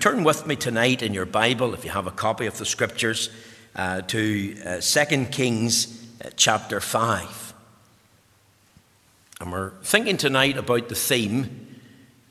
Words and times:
Turn 0.00 0.24
with 0.24 0.46
me 0.46 0.56
tonight 0.56 1.02
in 1.02 1.12
your 1.12 1.26
Bible, 1.26 1.74
if 1.74 1.84
you 1.84 1.90
have 1.90 2.06
a 2.06 2.10
copy 2.10 2.46
of 2.46 2.56
the 2.56 2.64
scriptures, 2.64 3.28
uh, 3.76 4.00
to 4.00 4.56
uh, 4.64 4.80
2 4.80 5.26
Kings 5.26 6.08
uh, 6.24 6.30
chapter 6.36 6.80
5. 6.80 7.52
And 9.42 9.52
we're 9.52 9.72
thinking 9.82 10.16
tonight 10.16 10.56
about 10.56 10.88
the 10.88 10.94
theme, 10.94 11.76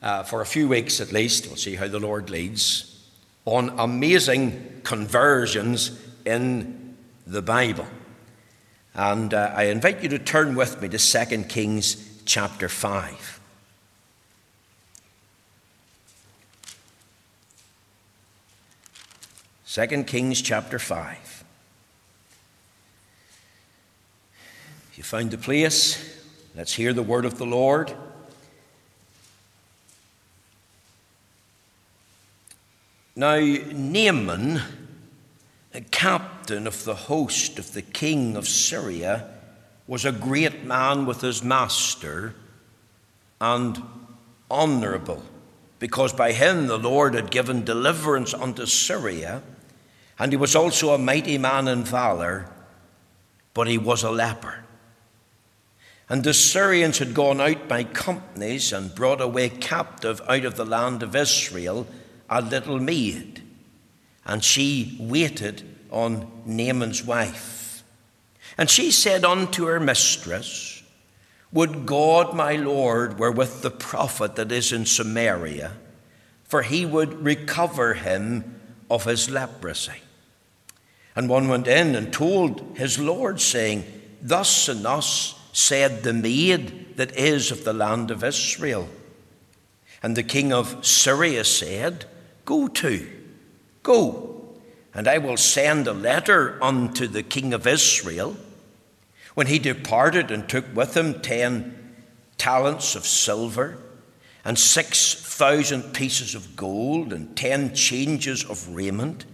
uh, 0.02 0.24
for 0.24 0.40
a 0.40 0.46
few 0.46 0.66
weeks 0.66 1.00
at 1.00 1.12
least, 1.12 1.46
we'll 1.46 1.54
see 1.54 1.76
how 1.76 1.86
the 1.86 2.00
Lord 2.00 2.28
leads, 2.28 3.08
on 3.44 3.68
amazing 3.78 4.80
conversions 4.82 5.96
in 6.26 6.96
the 7.24 7.40
Bible. 7.40 7.86
And 8.94 9.32
uh, 9.32 9.52
I 9.54 9.66
invite 9.66 10.02
you 10.02 10.08
to 10.08 10.18
turn 10.18 10.56
with 10.56 10.82
me 10.82 10.88
to 10.88 10.98
2 10.98 11.44
Kings 11.44 12.20
chapter 12.24 12.68
5. 12.68 13.39
2 19.72 19.86
Kings 20.02 20.42
chapter 20.42 20.80
5. 20.80 21.44
If 24.90 24.98
you 24.98 25.04
found 25.04 25.30
the 25.30 25.38
place, 25.38 26.18
let's 26.56 26.72
hear 26.72 26.92
the 26.92 27.04
word 27.04 27.24
of 27.24 27.38
the 27.38 27.46
Lord. 27.46 27.94
Now, 33.14 33.38
Naaman, 33.38 34.60
captain 35.92 36.66
of 36.66 36.82
the 36.82 36.96
host 36.96 37.60
of 37.60 37.72
the 37.72 37.82
king 37.82 38.34
of 38.36 38.48
Syria, 38.48 39.30
was 39.86 40.04
a 40.04 40.10
great 40.10 40.64
man 40.64 41.06
with 41.06 41.20
his 41.20 41.44
master 41.44 42.34
and 43.40 43.80
honourable, 44.50 45.22
because 45.78 46.12
by 46.12 46.32
him 46.32 46.66
the 46.66 46.76
Lord 46.76 47.14
had 47.14 47.30
given 47.30 47.64
deliverance 47.64 48.34
unto 48.34 48.66
Syria 48.66 49.44
and 50.20 50.32
he 50.32 50.36
was 50.36 50.54
also 50.54 50.92
a 50.92 50.98
mighty 50.98 51.38
man 51.38 51.66
in 51.66 51.82
valor, 51.82 52.46
but 53.54 53.66
he 53.66 53.78
was 53.78 54.02
a 54.02 54.10
leper. 54.10 54.64
And 56.10 56.22
the 56.22 56.34
Syrians 56.34 56.98
had 56.98 57.14
gone 57.14 57.40
out 57.40 57.68
by 57.68 57.84
companies 57.84 58.70
and 58.70 58.94
brought 58.94 59.22
away 59.22 59.48
captive 59.48 60.20
out 60.28 60.44
of 60.44 60.56
the 60.56 60.66
land 60.66 61.02
of 61.02 61.16
Israel 61.16 61.86
a 62.28 62.42
little 62.42 62.78
maid, 62.78 63.42
and 64.26 64.44
she 64.44 64.94
waited 65.00 65.62
on 65.90 66.30
Naaman's 66.44 67.02
wife. 67.02 67.82
And 68.58 68.68
she 68.68 68.90
said 68.90 69.24
unto 69.24 69.64
her 69.64 69.80
mistress, 69.80 70.82
Would 71.50 71.86
God 71.86 72.36
my 72.36 72.56
Lord 72.56 73.18
were 73.18 73.32
with 73.32 73.62
the 73.62 73.70
prophet 73.70 74.36
that 74.36 74.52
is 74.52 74.70
in 74.70 74.84
Samaria, 74.84 75.72
for 76.44 76.60
he 76.60 76.84
would 76.84 77.24
recover 77.24 77.94
him 77.94 78.60
of 78.90 79.04
his 79.04 79.30
leprosy. 79.30 80.02
And 81.16 81.28
one 81.28 81.48
went 81.48 81.66
in 81.66 81.94
and 81.94 82.12
told 82.12 82.76
his 82.76 82.98
Lord, 82.98 83.40
saying, 83.40 83.84
Thus 84.22 84.68
and 84.68 84.84
thus 84.84 85.38
said 85.52 86.02
the 86.02 86.12
maid 86.12 86.96
that 86.96 87.16
is 87.16 87.50
of 87.50 87.64
the 87.64 87.72
land 87.72 88.10
of 88.10 88.22
Israel. 88.22 88.88
And 90.02 90.16
the 90.16 90.22
king 90.22 90.52
of 90.52 90.86
Syria 90.86 91.44
said, 91.44 92.04
Go 92.44 92.68
to, 92.68 93.08
go, 93.82 94.54
and 94.94 95.06
I 95.06 95.18
will 95.18 95.36
send 95.36 95.86
a 95.86 95.92
letter 95.92 96.62
unto 96.62 97.06
the 97.06 97.22
king 97.22 97.52
of 97.52 97.66
Israel. 97.66 98.36
When 99.34 99.46
he 99.46 99.58
departed 99.58 100.30
and 100.30 100.48
took 100.48 100.64
with 100.74 100.96
him 100.96 101.20
ten 101.20 101.94
talents 102.38 102.94
of 102.94 103.06
silver, 103.06 103.78
and 104.44 104.58
six 104.58 105.14
thousand 105.14 105.92
pieces 105.92 106.34
of 106.34 106.56
gold, 106.56 107.12
and 107.12 107.36
ten 107.36 107.74
changes 107.74 108.44
of 108.44 108.74
raiment, 108.74 109.26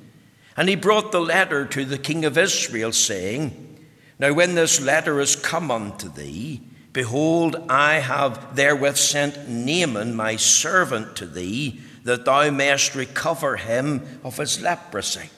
and 0.56 0.68
he 0.68 0.74
brought 0.74 1.12
the 1.12 1.20
letter 1.20 1.66
to 1.66 1.84
the 1.84 1.98
king 1.98 2.24
of 2.24 2.38
Israel, 2.38 2.92
saying, 2.92 3.78
Now 4.18 4.32
when 4.32 4.54
this 4.54 4.80
letter 4.80 5.20
is 5.20 5.36
come 5.36 5.70
unto 5.70 6.08
thee, 6.08 6.62
behold, 6.92 7.56
I 7.68 7.94
have 7.94 8.56
therewith 8.56 8.96
sent 8.96 9.48
Naaman 9.48 10.14
my 10.14 10.36
servant 10.36 11.16
to 11.16 11.26
thee, 11.26 11.80
that 12.04 12.24
thou 12.24 12.50
mayest 12.50 12.94
recover 12.94 13.56
him 13.56 14.20
of 14.24 14.38
his 14.38 14.62
leprosy. 14.62 15.30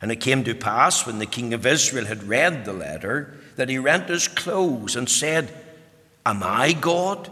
And 0.00 0.10
it 0.10 0.20
came 0.20 0.44
to 0.44 0.54
pass, 0.54 1.06
when 1.06 1.18
the 1.18 1.26
king 1.26 1.52
of 1.52 1.66
Israel 1.66 2.06
had 2.06 2.22
read 2.22 2.64
the 2.64 2.72
letter, 2.72 3.34
that 3.56 3.68
he 3.68 3.78
rent 3.78 4.08
his 4.08 4.28
clothes 4.28 4.96
and 4.96 5.08
said, 5.08 5.52
Am 6.24 6.42
I 6.42 6.72
God 6.72 7.30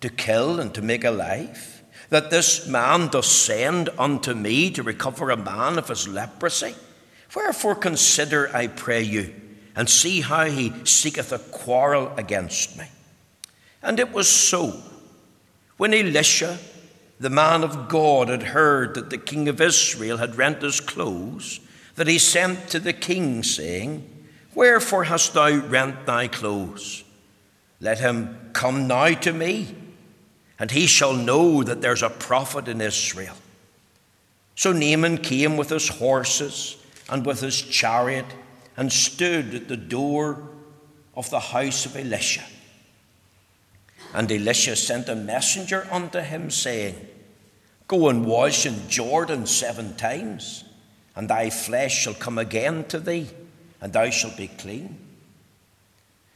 to 0.00 0.08
kill 0.08 0.60
and 0.60 0.72
to 0.74 0.82
make 0.82 1.02
alive? 1.02 1.82
That 2.10 2.30
this 2.30 2.66
man 2.66 3.08
doth 3.08 3.24
send 3.24 3.88
unto 3.98 4.34
me 4.34 4.70
to 4.70 4.82
recover 4.82 5.30
a 5.30 5.36
man 5.36 5.78
of 5.78 5.88
his 5.88 6.06
leprosy? 6.06 6.74
Wherefore 7.34 7.74
consider, 7.74 8.54
I 8.54 8.68
pray 8.68 9.02
you, 9.02 9.34
and 9.74 9.88
see 9.90 10.20
how 10.20 10.46
he 10.46 10.72
seeketh 10.84 11.32
a 11.32 11.38
quarrel 11.38 12.12
against 12.16 12.78
me. 12.78 12.86
And 13.82 14.00
it 14.00 14.12
was 14.12 14.28
so. 14.28 14.80
When 15.76 15.92
Elisha, 15.92 16.58
the 17.20 17.30
man 17.30 17.62
of 17.62 17.88
God, 17.88 18.28
had 18.28 18.42
heard 18.42 18.94
that 18.94 19.10
the 19.10 19.18
king 19.18 19.48
of 19.48 19.60
Israel 19.60 20.16
had 20.16 20.36
rent 20.36 20.62
his 20.62 20.80
clothes, 20.80 21.60
that 21.96 22.08
he 22.08 22.18
sent 22.18 22.68
to 22.68 22.80
the 22.80 22.92
king, 22.92 23.42
saying, 23.42 24.08
Wherefore 24.54 25.04
hast 25.04 25.34
thou 25.34 25.54
rent 25.54 26.06
thy 26.06 26.28
clothes? 26.28 27.04
Let 27.80 27.98
him 27.98 28.50
come 28.54 28.86
now 28.86 29.12
to 29.12 29.32
me 29.32 29.74
and 30.58 30.70
he 30.70 30.86
shall 30.86 31.12
know 31.12 31.62
that 31.62 31.80
there's 31.80 32.02
a 32.02 32.10
prophet 32.10 32.68
in 32.68 32.80
Israel. 32.80 33.36
So 34.54 34.72
Naaman 34.72 35.18
came 35.18 35.56
with 35.56 35.68
his 35.68 35.88
horses 35.88 36.76
and 37.10 37.26
with 37.26 37.40
his 37.40 37.60
chariot 37.60 38.26
and 38.76 38.92
stood 38.92 39.54
at 39.54 39.68
the 39.68 39.76
door 39.76 40.48
of 41.14 41.28
the 41.30 41.40
house 41.40 41.86
of 41.86 41.96
Elisha. 41.96 42.44
And 44.14 44.30
Elisha 44.32 44.76
sent 44.76 45.08
a 45.08 45.14
messenger 45.14 45.86
unto 45.90 46.20
him, 46.20 46.50
saying, 46.50 47.06
Go 47.88 48.08
and 48.08 48.24
wash 48.24 48.64
in 48.64 48.88
Jordan 48.88 49.46
seven 49.46 49.94
times, 49.96 50.64
and 51.14 51.28
thy 51.28 51.50
flesh 51.50 52.02
shall 52.02 52.14
come 52.14 52.38
again 52.38 52.84
to 52.84 52.98
thee, 52.98 53.28
and 53.80 53.92
thou 53.92 54.10
shalt 54.10 54.36
be 54.36 54.48
clean. 54.48 54.98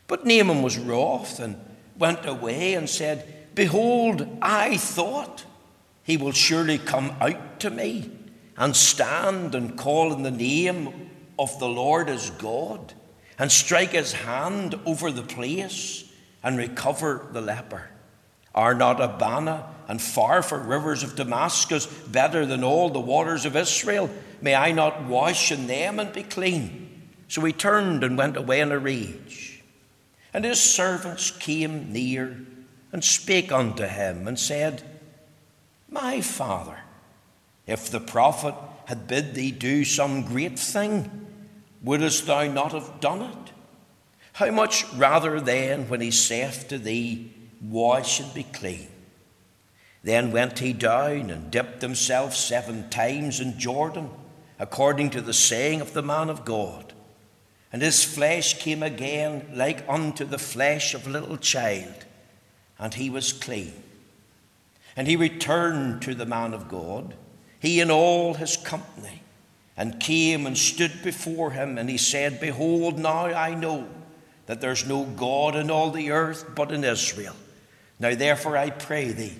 But 0.06 0.26
Naaman 0.26 0.62
was 0.62 0.78
wroth 0.78 1.40
and 1.40 1.56
went 1.98 2.26
away 2.26 2.74
and 2.74 2.88
said, 2.88 3.39
Behold, 3.60 4.26
I 4.40 4.78
thought 4.78 5.44
he 6.02 6.16
will 6.16 6.32
surely 6.32 6.78
come 6.78 7.14
out 7.20 7.60
to 7.60 7.68
me 7.68 8.10
and 8.56 8.74
stand 8.74 9.54
and 9.54 9.76
call 9.76 10.14
in 10.14 10.22
the 10.22 10.30
name 10.30 11.10
of 11.38 11.58
the 11.58 11.68
Lord 11.68 12.08
as 12.08 12.30
God 12.30 12.94
and 13.38 13.52
strike 13.52 13.90
his 13.90 14.14
hand 14.14 14.80
over 14.86 15.12
the 15.12 15.20
place 15.20 16.10
and 16.42 16.56
recover 16.56 17.26
the 17.32 17.42
leper. 17.42 17.90
Are 18.54 18.72
not 18.72 18.98
Abana 18.98 19.66
and 19.88 20.00
Pharpar 20.00 20.66
rivers 20.66 21.02
of 21.02 21.14
Damascus 21.14 21.84
better 21.84 22.46
than 22.46 22.64
all 22.64 22.88
the 22.88 22.98
waters 22.98 23.44
of 23.44 23.56
Israel? 23.56 24.08
May 24.40 24.54
I 24.54 24.72
not 24.72 25.04
wash 25.04 25.52
in 25.52 25.66
them 25.66 26.00
and 26.00 26.14
be 26.14 26.22
clean? 26.22 27.10
So 27.28 27.44
he 27.44 27.52
turned 27.52 28.04
and 28.04 28.16
went 28.16 28.38
away 28.38 28.60
in 28.60 28.72
a 28.72 28.78
rage. 28.78 29.62
And 30.32 30.46
his 30.46 30.62
servants 30.62 31.30
came 31.30 31.92
near 31.92 32.38
and 32.92 33.04
spake 33.04 33.52
unto 33.52 33.84
him 33.84 34.26
and 34.26 34.38
said, 34.38 34.82
My 35.88 36.20
father, 36.20 36.78
if 37.66 37.90
the 37.90 38.00
prophet 38.00 38.54
had 38.86 39.06
bid 39.06 39.34
thee 39.34 39.52
do 39.52 39.84
some 39.84 40.22
great 40.22 40.58
thing, 40.58 41.26
wouldst 41.82 42.26
thou 42.26 42.46
not 42.46 42.72
have 42.72 43.00
done 43.00 43.22
it? 43.22 43.52
How 44.34 44.50
much 44.50 44.84
rather 44.94 45.40
then 45.40 45.88
when 45.88 46.00
he 46.00 46.10
saith 46.10 46.66
to 46.68 46.78
thee, 46.78 47.32
Wash 47.62 48.20
and 48.20 48.32
be 48.32 48.44
clean? 48.44 48.88
Then 50.02 50.32
went 50.32 50.60
he 50.60 50.72
down 50.72 51.30
and 51.30 51.50
dipped 51.50 51.82
himself 51.82 52.34
seven 52.34 52.88
times 52.88 53.38
in 53.38 53.58
Jordan, 53.58 54.08
according 54.58 55.10
to 55.10 55.20
the 55.20 55.34
saying 55.34 55.80
of 55.82 55.92
the 55.92 56.02
man 56.02 56.30
of 56.30 56.44
God. 56.44 56.94
And 57.72 57.82
his 57.82 58.02
flesh 58.02 58.58
came 58.58 58.82
again 58.82 59.50
like 59.54 59.86
unto 59.88 60.24
the 60.24 60.38
flesh 60.38 60.94
of 60.94 61.06
a 61.06 61.10
little 61.10 61.36
child 61.36 62.06
and 62.80 62.94
he 62.94 63.10
was 63.10 63.32
clean. 63.32 63.74
And 64.96 65.06
he 65.06 65.14
returned 65.14 66.02
to 66.02 66.14
the 66.14 66.26
man 66.26 66.54
of 66.54 66.68
God, 66.68 67.14
he 67.60 67.80
and 67.80 67.90
all 67.90 68.34
his 68.34 68.56
company, 68.56 69.22
and 69.76 70.00
came 70.00 70.46
and 70.46 70.58
stood 70.58 71.02
before 71.04 71.52
him, 71.52 71.78
and 71.78 71.88
he 71.88 71.98
said, 71.98 72.40
Behold, 72.40 72.98
now 72.98 73.26
I 73.26 73.54
know 73.54 73.86
that 74.46 74.60
there's 74.60 74.88
no 74.88 75.04
God 75.04 75.54
in 75.54 75.70
all 75.70 75.90
the 75.90 76.10
earth 76.10 76.44
but 76.56 76.72
in 76.72 76.82
Israel. 76.82 77.36
Now 78.00 78.14
therefore 78.14 78.56
I 78.56 78.70
pray 78.70 79.12
thee, 79.12 79.36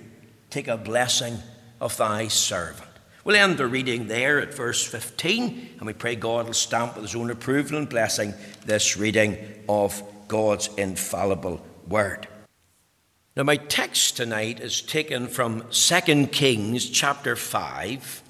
take 0.49 0.67
a 0.67 0.77
blessing 0.77 1.37
of 1.81 1.97
thy 1.97 2.27
servant. 2.27 2.87
We'll 3.23 3.35
end 3.35 3.57
the 3.57 3.67
reading 3.67 4.07
there 4.07 4.39
at 4.39 4.53
verse 4.53 4.83
15, 4.85 5.75
and 5.77 5.85
we 5.85 5.93
pray 5.93 6.15
God 6.15 6.45
will 6.45 6.53
stamp 6.53 6.95
with 6.95 7.03
his 7.03 7.15
own 7.15 7.29
approval 7.29 7.77
and 7.77 7.89
blessing 7.89 8.33
this 8.65 8.97
reading 8.97 9.37
of 9.67 10.01
God's 10.27 10.69
infallible 10.77 11.63
word. 11.87 12.27
Now, 13.33 13.43
my 13.43 13.55
text 13.55 14.17
tonight 14.17 14.59
is 14.59 14.81
taken 14.81 15.27
from 15.27 15.65
2 15.71 16.27
Kings 16.27 16.89
chapter 16.89 17.37
5, 17.37 18.23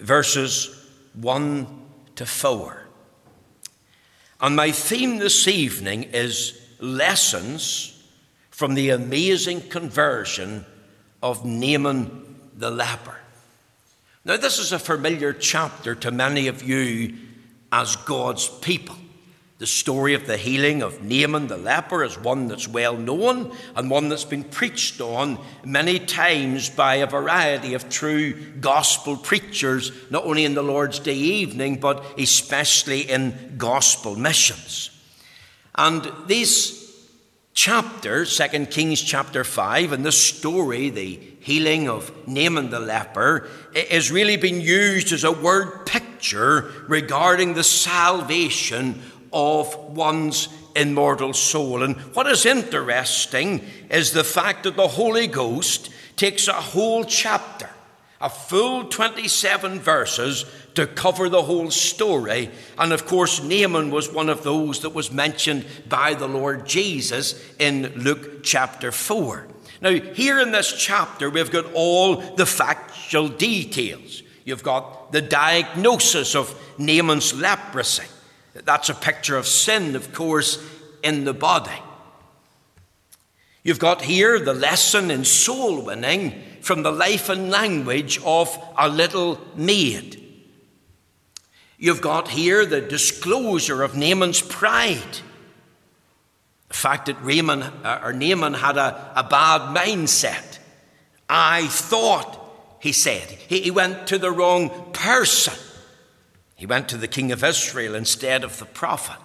verses 0.00 0.88
1 1.14 1.66
to 2.16 2.26
4. 2.26 2.88
And 4.40 4.56
my 4.56 4.72
theme 4.72 5.18
this 5.18 5.46
evening 5.46 6.04
is 6.12 6.60
lessons 6.80 8.04
from 8.50 8.74
the 8.74 8.90
amazing 8.90 9.68
conversion 9.68 10.66
of 11.22 11.44
Naaman 11.44 12.50
the 12.56 12.72
leper. 12.72 13.16
Now, 14.24 14.36
this 14.36 14.58
is 14.58 14.72
a 14.72 14.80
familiar 14.80 15.32
chapter 15.32 15.94
to 15.94 16.10
many 16.10 16.48
of 16.48 16.60
you 16.60 17.14
as 17.70 17.94
God's 17.94 18.48
people. 18.48 18.96
The 19.64 19.68
story 19.68 20.12
of 20.12 20.26
the 20.26 20.36
healing 20.36 20.82
of 20.82 21.02
Naaman 21.02 21.46
the 21.46 21.56
leper 21.56 22.04
is 22.04 22.18
one 22.18 22.48
that's 22.48 22.68
well 22.68 22.98
known 22.98 23.56
and 23.74 23.90
one 23.90 24.10
that's 24.10 24.26
been 24.26 24.44
preached 24.44 25.00
on 25.00 25.38
many 25.64 25.98
times 25.98 26.68
by 26.68 26.96
a 26.96 27.06
variety 27.06 27.72
of 27.72 27.88
true 27.88 28.34
gospel 28.60 29.16
preachers, 29.16 29.90
not 30.10 30.26
only 30.26 30.44
in 30.44 30.52
the 30.52 30.62
Lord's 30.62 30.98
Day 30.98 31.14
evening, 31.14 31.80
but 31.80 32.04
especially 32.18 33.10
in 33.10 33.54
gospel 33.56 34.16
missions. 34.16 34.90
And 35.76 36.12
these 36.26 36.84
chapter, 37.54 38.26
2 38.26 38.66
Kings 38.66 39.00
chapter 39.00 39.44
5, 39.44 39.92
and 39.92 40.04
this 40.04 40.22
story, 40.22 40.90
the 40.90 41.18
healing 41.40 41.88
of 41.88 42.12
Naaman 42.28 42.68
the 42.68 42.80
leper, 42.80 43.48
has 43.90 44.10
really 44.10 44.36
been 44.36 44.60
used 44.60 45.10
as 45.14 45.24
a 45.24 45.32
word 45.32 45.86
picture 45.86 46.70
regarding 46.86 47.54
the 47.54 47.64
salvation 47.64 49.00
of 49.34 49.74
one's 49.90 50.48
immortal 50.74 51.34
soul. 51.34 51.82
And 51.82 51.96
what 52.14 52.26
is 52.26 52.46
interesting 52.46 53.62
is 53.90 54.12
the 54.12 54.24
fact 54.24 54.62
that 54.62 54.76
the 54.76 54.88
Holy 54.88 55.26
Ghost 55.26 55.90
takes 56.16 56.48
a 56.48 56.52
whole 56.52 57.04
chapter, 57.04 57.68
a 58.20 58.30
full 58.30 58.84
27 58.84 59.80
verses, 59.80 60.46
to 60.74 60.86
cover 60.86 61.28
the 61.28 61.42
whole 61.42 61.70
story. 61.70 62.50
And 62.78 62.92
of 62.92 63.06
course, 63.06 63.42
Naaman 63.42 63.90
was 63.90 64.12
one 64.12 64.28
of 64.28 64.42
those 64.42 64.80
that 64.80 64.90
was 64.90 65.12
mentioned 65.12 65.66
by 65.88 66.14
the 66.14 66.28
Lord 66.28 66.66
Jesus 66.66 67.34
in 67.58 67.92
Luke 67.96 68.42
chapter 68.42 68.90
4. 68.90 69.48
Now, 69.80 69.90
here 69.90 70.40
in 70.40 70.52
this 70.52 70.72
chapter, 70.72 71.28
we've 71.28 71.50
got 71.50 71.72
all 71.74 72.16
the 72.16 72.46
factual 72.46 73.28
details. 73.28 74.22
You've 74.44 74.62
got 74.62 75.12
the 75.12 75.22
diagnosis 75.22 76.34
of 76.34 76.54
Naaman's 76.78 77.34
leprosy. 77.34 78.04
That's 78.54 78.88
a 78.88 78.94
picture 78.94 79.36
of 79.36 79.46
sin, 79.46 79.96
of 79.96 80.12
course, 80.12 80.64
in 81.02 81.24
the 81.24 81.34
body. 81.34 81.78
You've 83.64 83.78
got 83.78 84.02
here 84.02 84.38
the 84.38 84.54
lesson 84.54 85.10
in 85.10 85.24
soul 85.24 85.82
winning 85.82 86.42
from 86.60 86.82
the 86.82 86.92
life 86.92 87.28
and 87.28 87.50
language 87.50 88.20
of 88.24 88.56
a 88.78 88.88
little 88.88 89.40
maid. 89.56 90.20
You've 91.78 92.00
got 92.00 92.28
here 92.28 92.64
the 92.64 92.80
disclosure 92.80 93.82
of 93.82 93.96
Naaman's 93.96 94.40
pride. 94.40 95.18
The 96.68 96.74
fact 96.74 97.06
that 97.06 97.22
Raymond, 97.22 97.64
uh, 97.82 98.00
or 98.02 98.12
Naaman 98.12 98.54
had 98.54 98.76
a, 98.76 99.12
a 99.16 99.24
bad 99.24 99.76
mindset. 99.76 100.58
I 101.28 101.66
thought, 101.66 102.40
he 102.80 102.92
said. 102.92 103.28
He, 103.48 103.62
he 103.62 103.70
went 103.70 104.06
to 104.08 104.18
the 104.18 104.30
wrong 104.30 104.92
person. 104.92 105.54
He 106.54 106.66
went 106.66 106.88
to 106.88 106.96
the 106.96 107.08
king 107.08 107.32
of 107.32 107.42
Israel 107.42 107.94
instead 107.94 108.44
of 108.44 108.58
the 108.58 108.64
prophet. 108.64 109.18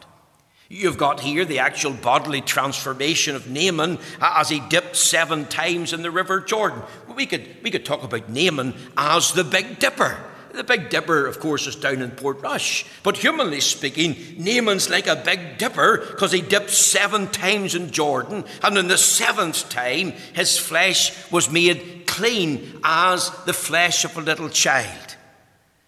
You've 0.72 0.98
got 0.98 1.22
here 1.22 1.46
the 1.46 1.60
actual 1.60 1.94
bodily 1.94 2.42
transformation 2.42 3.36
of 3.36 3.50
Naaman 3.50 3.98
as 4.22 4.50
he 4.50 4.60
dipped 4.60 4.96
seven 4.96 5.46
times 5.46 5.94
in 5.94 6.04
the 6.04 6.12
river 6.12 6.40
Jordan. 6.40 6.84
We 7.16 7.26
could, 7.26 7.48
we 7.64 7.72
could 7.72 7.86
talk 7.86 8.04
about 8.04 8.30
Naaman 8.30 8.76
as 8.96 9.34
the 9.34 9.44
Big 9.44 9.80
Dipper. 9.80 10.18
The 10.54 10.64
Big 10.64 10.90
Dipper, 10.90 11.26
of 11.26 11.40
course, 11.40 11.66
is 11.66 11.76
down 11.76 12.02
in 12.02 12.12
Portrush. 12.12 12.86
But 13.02 13.18
humanly 13.18 13.62
speaking, 13.62 14.16
Naaman's 14.38 14.90
like 14.90 15.08
a 15.08 15.16
Big 15.16 15.58
Dipper 15.58 16.06
because 16.12 16.31
he 16.31 16.42
dipped 16.42 16.72
seven 16.72 17.28
times 17.28 17.76
in 17.76 17.92
Jordan, 17.92 18.46
and 18.64 18.78
in 18.78 18.88
the 18.88 18.98
seventh 18.98 19.70
time, 19.70 20.12
his 20.34 20.58
flesh 20.58 21.31
was 21.31 21.52
made 21.52 22.04
clean 22.06 22.80
as 22.84 23.30
the 23.46 23.54
flesh 23.54 24.06
of 24.06 24.18
a 24.18 24.22
little 24.22 24.50
child. 24.50 25.08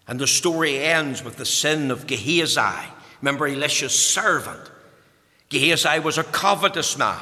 And 0.08 0.18
the 0.18 0.26
story 0.26 0.78
ends 0.78 1.22
with 1.22 1.36
the 1.36 1.46
sin 1.46 1.90
of 1.90 2.06
Gehazi. 2.06 2.88
Remember 3.20 3.46
Elisha's 3.46 3.98
servant. 3.98 4.70
Gehazi 5.48 6.00
was 6.00 6.18
a 6.18 6.24
covetous 6.24 6.98
man. 6.98 7.20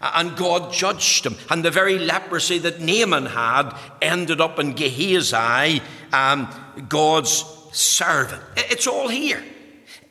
And 0.00 0.34
God 0.34 0.72
judged 0.72 1.26
him. 1.26 1.36
And 1.50 1.62
the 1.62 1.70
very 1.70 1.98
leprosy 1.98 2.58
that 2.58 2.80
Naaman 2.80 3.26
had 3.26 3.76
ended 4.00 4.40
up 4.40 4.58
in 4.58 4.72
Gehazi, 4.72 5.82
um, 6.12 6.48
God's 6.88 7.44
servant. 7.72 8.42
It's 8.56 8.86
all 8.86 9.08
here. 9.08 9.44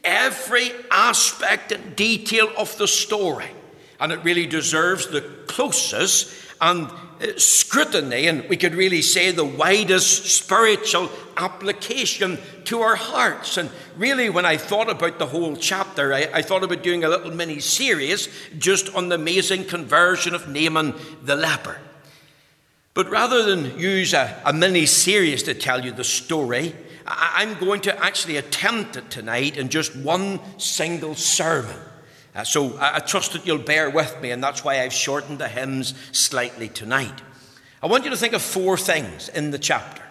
Every 0.04 0.72
aspect 0.92 1.72
and 1.72 1.96
detail 1.96 2.52
of 2.56 2.78
the 2.78 2.88
story. 2.88 3.50
And 4.00 4.12
it 4.12 4.24
really 4.24 4.46
deserves 4.46 5.08
the 5.08 5.22
closest 5.48 6.32
and 6.62 6.90
uh, 7.22 7.38
scrutiny, 7.38 8.28
and 8.28 8.48
we 8.50 8.58
could 8.58 8.74
really 8.74 9.02
say 9.02 9.32
the 9.32 9.44
widest 9.44 10.26
spiritual 10.26 11.10
application 11.38 12.38
to 12.66 12.82
our 12.82 12.96
hearts. 12.96 13.58
And 13.58 13.70
really, 13.98 14.30
when 14.30 14.46
I 14.46 14.58
thought 14.58 14.90
about 14.90 15.20
the 15.20 15.26
whole 15.26 15.56
chapter, 15.56 16.14
I, 16.14 16.30
I, 16.34 16.42
thought 16.42 16.64
about 16.64 16.84
doing 16.84 17.04
a 17.04 17.10
little 17.10 17.32
mini 17.32 17.60
series 17.60 18.30
just 18.58 18.94
on 18.96 19.10
the 19.10 19.16
amazing 19.16 19.66
conversion 19.66 20.34
of 20.34 20.48
Naaman 20.48 20.94
the 21.24 21.36
leper. 21.36 21.78
But 22.94 23.10
rather 23.10 23.44
than 23.44 23.80
use 23.80 24.14
a, 24.14 24.42
a 24.46 24.54
mini 24.54 24.86
series 24.86 25.44
to 25.44 25.54
tell 25.54 25.84
you 25.84 25.92
the 25.92 26.04
story, 26.04 26.76
I, 27.06 27.36
I'm 27.38 27.60
going 27.60 27.82
to 27.82 28.04
actually 28.04 28.38
attempt 28.38 28.98
it 28.98 29.10
tonight 29.10 29.58
in 29.58 29.70
just 29.70 29.96
one 29.96 30.40
single 30.58 31.16
sermon. 31.16 31.78
Uh, 32.36 32.44
so 32.44 32.78
I, 32.78 32.98
I 32.98 33.00
trust 33.00 33.34
that 33.34 33.46
you'll 33.46 33.58
bear 33.58 33.90
with 33.90 34.22
me, 34.22 34.32
and 34.32 34.44
that's 34.44 34.64
why 34.64 34.82
I've 34.82 34.94
shortened 34.94 35.40
the 35.40 35.48
hymns 35.48 35.94
slightly 36.12 36.70
tonight. 36.70 37.22
I 37.82 37.88
want 37.88 38.04
you 38.04 38.10
to 38.10 38.18
think 38.18 38.34
of 38.34 38.42
four 38.42 38.78
things 38.78 39.30
in 39.30 39.52
the 39.52 39.60
chapter. 39.60 40.04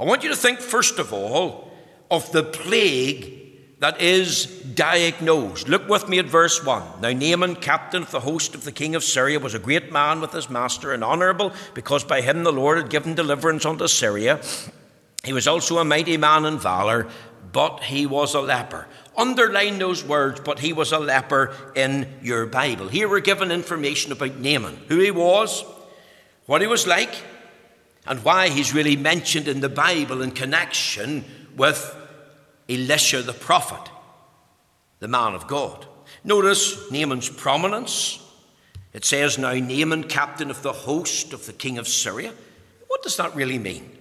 I 0.00 0.04
want 0.04 0.22
you 0.22 0.30
to 0.30 0.36
think, 0.36 0.60
first 0.60 0.98
of 0.98 1.12
all, 1.12 1.72
of 2.10 2.30
the 2.32 2.42
plague 2.42 3.38
that 3.80 4.00
is 4.00 4.46
diagnosed. 4.46 5.68
Look 5.68 5.88
with 5.88 6.08
me 6.08 6.18
at 6.18 6.26
verse 6.26 6.64
1. 6.64 7.00
Now, 7.00 7.12
Naaman, 7.12 7.56
captain 7.56 8.02
of 8.02 8.10
the 8.10 8.20
host 8.20 8.54
of 8.54 8.64
the 8.64 8.72
king 8.72 8.94
of 8.94 9.04
Syria, 9.04 9.38
was 9.38 9.54
a 9.54 9.58
great 9.58 9.92
man 9.92 10.20
with 10.20 10.32
his 10.32 10.50
master 10.50 10.92
and 10.92 11.04
honourable, 11.04 11.52
because 11.74 12.02
by 12.04 12.20
him 12.20 12.42
the 12.42 12.52
Lord 12.52 12.78
had 12.78 12.90
given 12.90 13.14
deliverance 13.14 13.64
unto 13.64 13.86
Syria. 13.86 14.40
He 15.24 15.32
was 15.32 15.46
also 15.46 15.78
a 15.78 15.84
mighty 15.84 16.16
man 16.16 16.44
in 16.44 16.58
valour, 16.58 17.08
but 17.58 17.82
he 17.82 18.06
was 18.06 18.34
a 18.34 18.40
leper. 18.40 18.86
Underline 19.16 19.80
those 19.80 20.04
words, 20.04 20.38
but 20.38 20.60
he 20.60 20.72
was 20.72 20.92
a 20.92 20.98
leper 21.00 21.52
in 21.74 22.06
your 22.22 22.46
Bible. 22.46 22.86
Here 22.86 23.08
we're 23.08 23.18
given 23.18 23.50
information 23.50 24.12
about 24.12 24.38
Naaman, 24.38 24.76
who 24.86 25.00
he 25.00 25.10
was, 25.10 25.64
what 26.46 26.60
he 26.60 26.68
was 26.68 26.86
like, 26.86 27.12
and 28.06 28.22
why 28.22 28.48
he's 28.48 28.72
really 28.72 28.94
mentioned 28.94 29.48
in 29.48 29.58
the 29.58 29.68
Bible 29.68 30.22
in 30.22 30.30
connection 30.30 31.24
with 31.56 31.96
Elisha 32.68 33.22
the 33.22 33.32
prophet, 33.32 33.90
the 35.00 35.08
man 35.08 35.34
of 35.34 35.48
God. 35.48 35.84
Notice 36.22 36.88
Naaman's 36.92 37.28
prominence. 37.28 38.24
It 38.92 39.04
says, 39.04 39.36
Now 39.36 39.54
Naaman, 39.54 40.04
captain 40.04 40.52
of 40.52 40.62
the 40.62 40.72
host 40.72 41.32
of 41.32 41.44
the 41.46 41.52
king 41.52 41.76
of 41.76 41.88
Syria. 41.88 42.32
What 42.86 43.02
does 43.02 43.16
that 43.16 43.34
really 43.34 43.58
mean? 43.58 43.97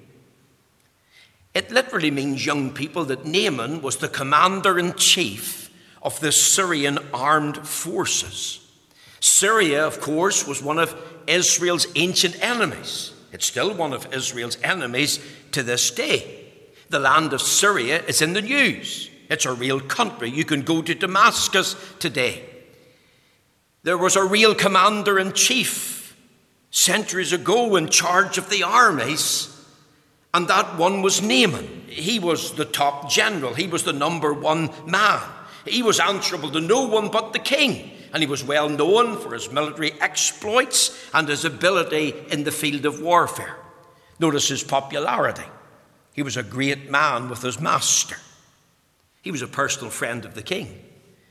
It 1.57 1.71
literally 1.71 2.11
means, 2.11 2.45
young 2.45 2.69
people, 2.69 3.05
that 3.05 3.25
Naaman 3.25 3.81
was 3.81 3.97
the 3.97 4.07
commander 4.07 4.77
in 4.77 4.93
chief 4.93 5.71
of 6.03 6.19
the 6.19 6.31
Syrian 6.31 6.99
armed 7.11 7.67
forces. 7.67 8.59
Syria, 9.19 9.87
of 9.87 9.99
course, 9.99 10.45
was 10.45 10.61
one 10.61 10.77
of 10.77 10.95
Israel's 11.25 11.87
ancient 11.95 12.39
enemies. 12.43 13.11
It's 13.31 13.47
still 13.47 13.73
one 13.73 13.91
of 13.91 14.13
Israel's 14.13 14.59
enemies 14.63 15.19
to 15.53 15.63
this 15.63 15.89
day. 15.89 16.45
The 16.89 16.99
land 16.99 17.33
of 17.33 17.41
Syria 17.41 18.03
is 18.03 18.21
in 18.21 18.33
the 18.33 18.43
news. 18.43 19.09
It's 19.27 19.47
a 19.47 19.53
real 19.53 19.79
country. 19.79 20.29
You 20.29 20.45
can 20.45 20.61
go 20.61 20.83
to 20.83 20.93
Damascus 20.93 21.75
today. 21.97 22.45
There 23.81 23.97
was 23.97 24.15
a 24.15 24.23
real 24.23 24.53
commander 24.53 25.17
in 25.17 25.33
chief 25.33 26.15
centuries 26.69 27.33
ago 27.33 27.77
in 27.77 27.89
charge 27.89 28.37
of 28.37 28.51
the 28.51 28.61
armies 28.61 29.56
and 30.37 30.47
that 30.49 30.77
one 30.77 31.01
was 31.01 31.19
Naaman. 31.19 31.85
He 31.87 32.19
was 32.19 32.53
the 32.53 32.63
top 32.63 33.09
general, 33.09 33.55
he 33.55 33.65
was 33.65 33.83
the 33.83 33.91
number 33.91 34.31
one 34.31 34.69
man. 34.85 35.19
He 35.65 35.81
was 35.81 35.99
answerable 35.99 36.51
to 36.51 36.61
no 36.61 36.85
one 36.85 37.09
but 37.09 37.33
the 37.33 37.39
king, 37.39 37.89
and 38.13 38.21
he 38.21 38.29
was 38.29 38.43
well 38.43 38.69
known 38.69 39.17
for 39.17 39.33
his 39.33 39.51
military 39.51 39.93
exploits 39.99 40.95
and 41.11 41.27
his 41.27 41.43
ability 41.43 42.13
in 42.29 42.43
the 42.43 42.51
field 42.51 42.85
of 42.85 43.01
warfare. 43.01 43.57
Notice 44.19 44.49
his 44.49 44.63
popularity. 44.63 45.49
He 46.13 46.21
was 46.21 46.37
a 46.37 46.43
great 46.43 46.91
man 46.91 47.29
with 47.29 47.41
his 47.41 47.59
master. 47.59 48.17
He 49.23 49.31
was 49.31 49.41
a 49.41 49.47
personal 49.47 49.89
friend 49.89 50.23
of 50.23 50.35
the 50.35 50.43
king. 50.43 50.83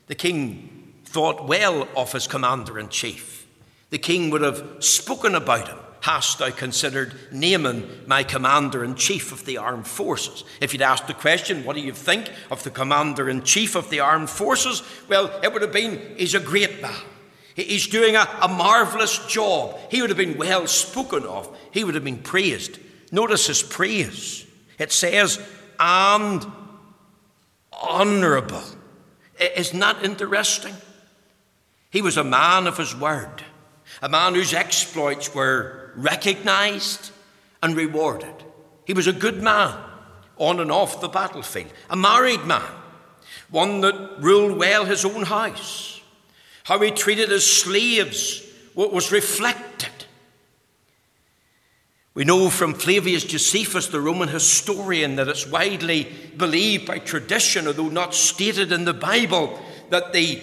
The 0.09 0.17
king 0.17 0.95
thought 1.05 1.47
well 1.47 1.87
of 1.97 2.13
his 2.13 2.27
commander 2.27 2.77
in 2.77 2.89
chief. 2.89 3.47
The 3.91 3.99
king 3.99 4.31
would 4.31 4.43
have 4.43 4.65
spoken 4.81 5.37
about 5.37 5.69
him 5.69 5.79
hast 6.07 6.39
thou 6.39 6.51
considered 6.51 7.13
Naaman 7.33 8.05
my 8.07 8.23
commander 8.23 8.85
in 8.85 8.95
chief 8.95 9.33
of 9.33 9.45
the 9.45 9.59
armed 9.59 9.89
forces? 9.89 10.45
If 10.61 10.73
you'd 10.73 10.81
asked 10.81 11.09
the 11.09 11.15
question, 11.15 11.65
what 11.65 11.75
do 11.75 11.83
you 11.83 11.93
think 11.93 12.31
of 12.49 12.63
the 12.63 12.71
commander 12.71 13.29
in 13.29 13.43
chief 13.43 13.75
of 13.75 13.91
the 13.91 13.99
armed 13.99 14.31
forces? 14.31 14.85
Well, 15.09 15.37
it 15.43 15.53
would 15.53 15.63
have 15.63 15.73
been, 15.73 16.01
he's 16.17 16.37
a 16.37 16.41
great 16.41 16.81
man. 16.81 16.95
He's 17.57 17.89
doing 17.89 18.15
a, 18.15 18.29
a 18.41 18.47
marvelous 18.47 19.27
job. 19.27 19.77
He 19.91 20.01
would 20.01 20.11
have 20.11 20.17
been 20.17 20.39
well 20.39 20.69
spoken 20.69 21.25
of. 21.25 21.55
He 21.73 21.83
would 21.83 21.97
have 21.97 22.05
been 22.05 22.23
praised. 22.23 22.79
Notice 23.11 23.49
his 23.49 23.65
praise. 23.65 24.47
It 24.79 24.93
says, 24.93 25.45
and 25.81 26.47
honourable. 27.73 28.63
Isn't 29.41 29.81
that 29.81 30.05
interesting? 30.05 30.75
He 31.91 32.01
was 32.01 32.17
a 32.17 32.23
man 32.23 32.69
of 32.69 32.77
his 32.77 32.95
word, 32.95 33.43
a 34.01 34.09
man 34.09 34.35
whose 34.37 34.55
exploits 34.55 35.35
were 35.35 35.86
recognised 35.97 37.11
and 37.63 37.77
rewarded. 37.77 38.35
He 38.85 38.93
was 38.93 39.07
a 39.07 39.13
good 39.13 39.43
man 39.43 39.77
on 40.37 40.61
and 40.61 40.71
off 40.71 41.01
the 41.01 41.09
battlefield, 41.09 41.73
a 41.91 41.97
married 41.97 42.45
man, 42.45 42.71
one 43.51 43.81
that 43.81 44.19
ruled 44.21 44.59
well 44.59 44.85
his 44.85 45.05
own 45.05 45.23
house. 45.23 46.01
How 46.65 46.79
he 46.81 46.91
treated 46.91 47.31
his 47.31 47.45
slaves 47.45 48.43
what 48.75 48.93
was 48.93 49.13
reflected. 49.13 49.91
We 52.15 52.25
know 52.25 52.49
from 52.49 52.75
Flavius 52.75 53.25
Josephus, 53.25 53.89
the 53.89 54.01
Roman 54.01 54.29
historian, 54.29 55.17
that 55.17 55.29
it's 55.29 55.47
widely 55.47 56.09
believed 56.37 56.87
by 56.87 56.99
tradition, 56.99 57.67
although 57.67 57.89
not 57.89 58.15
stated 58.15 58.73
in 58.73 58.85
the 58.85 58.95
Bible, 58.95 59.59
that 59.91 60.13
the 60.13 60.43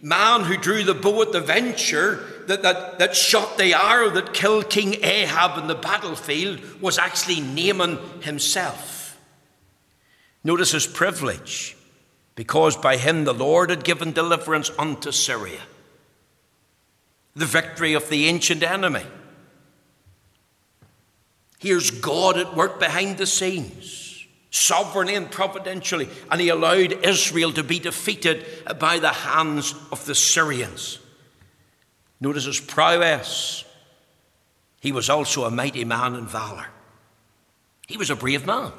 man 0.00 0.44
who 0.44 0.56
drew 0.56 0.82
the 0.82 0.94
bow 0.94 1.22
at 1.22 1.32
the 1.32 1.40
venture, 1.40 2.24
that, 2.48 2.62
that, 2.62 2.98
that 2.98 3.16
shot 3.16 3.58
the 3.58 3.74
arrow 3.74 4.10
that 4.10 4.32
killed 4.32 4.70
King 4.70 5.02
Ahab 5.02 5.58
in 5.58 5.66
the 5.66 5.74
battlefield, 5.74 6.60
was 6.80 6.98
actually 6.98 7.40
Naaman 7.40 7.98
himself. 8.20 9.18
Notice 10.44 10.72
his 10.72 10.86
privilege, 10.86 11.76
because 12.34 12.76
by 12.76 12.96
him 12.96 13.24
the 13.24 13.34
Lord 13.34 13.70
had 13.70 13.84
given 13.84 14.12
deliverance 14.12 14.70
unto 14.78 15.12
Syria, 15.12 15.60
the 17.34 17.46
victory 17.46 17.94
of 17.94 18.08
the 18.08 18.26
ancient 18.26 18.62
enemy. 18.62 19.04
Here's 21.58 21.90
God 21.90 22.38
at 22.38 22.56
work 22.56 22.78
behind 22.78 23.18
the 23.18 23.26
scenes 23.26 24.10
sovereignly 24.50 25.14
and 25.14 25.30
providentially, 25.30 26.08
and 26.30 26.40
he 26.40 26.48
allowed 26.48 27.04
Israel 27.04 27.52
to 27.52 27.62
be 27.62 27.78
defeated 27.78 28.46
by 28.78 28.98
the 28.98 29.10
hands 29.10 29.74
of 29.92 30.04
the 30.06 30.14
Syrians. 30.14 30.99
Notice 32.20 32.44
his 32.44 32.60
prowess. 32.60 33.64
He 34.80 34.92
was 34.92 35.10
also 35.10 35.44
a 35.44 35.50
mighty 35.50 35.84
man 35.84 36.14
in 36.14 36.26
valor. 36.26 36.66
He 37.86 37.96
was 37.96 38.10
a 38.10 38.16
brave 38.16 38.46
man. 38.46 38.72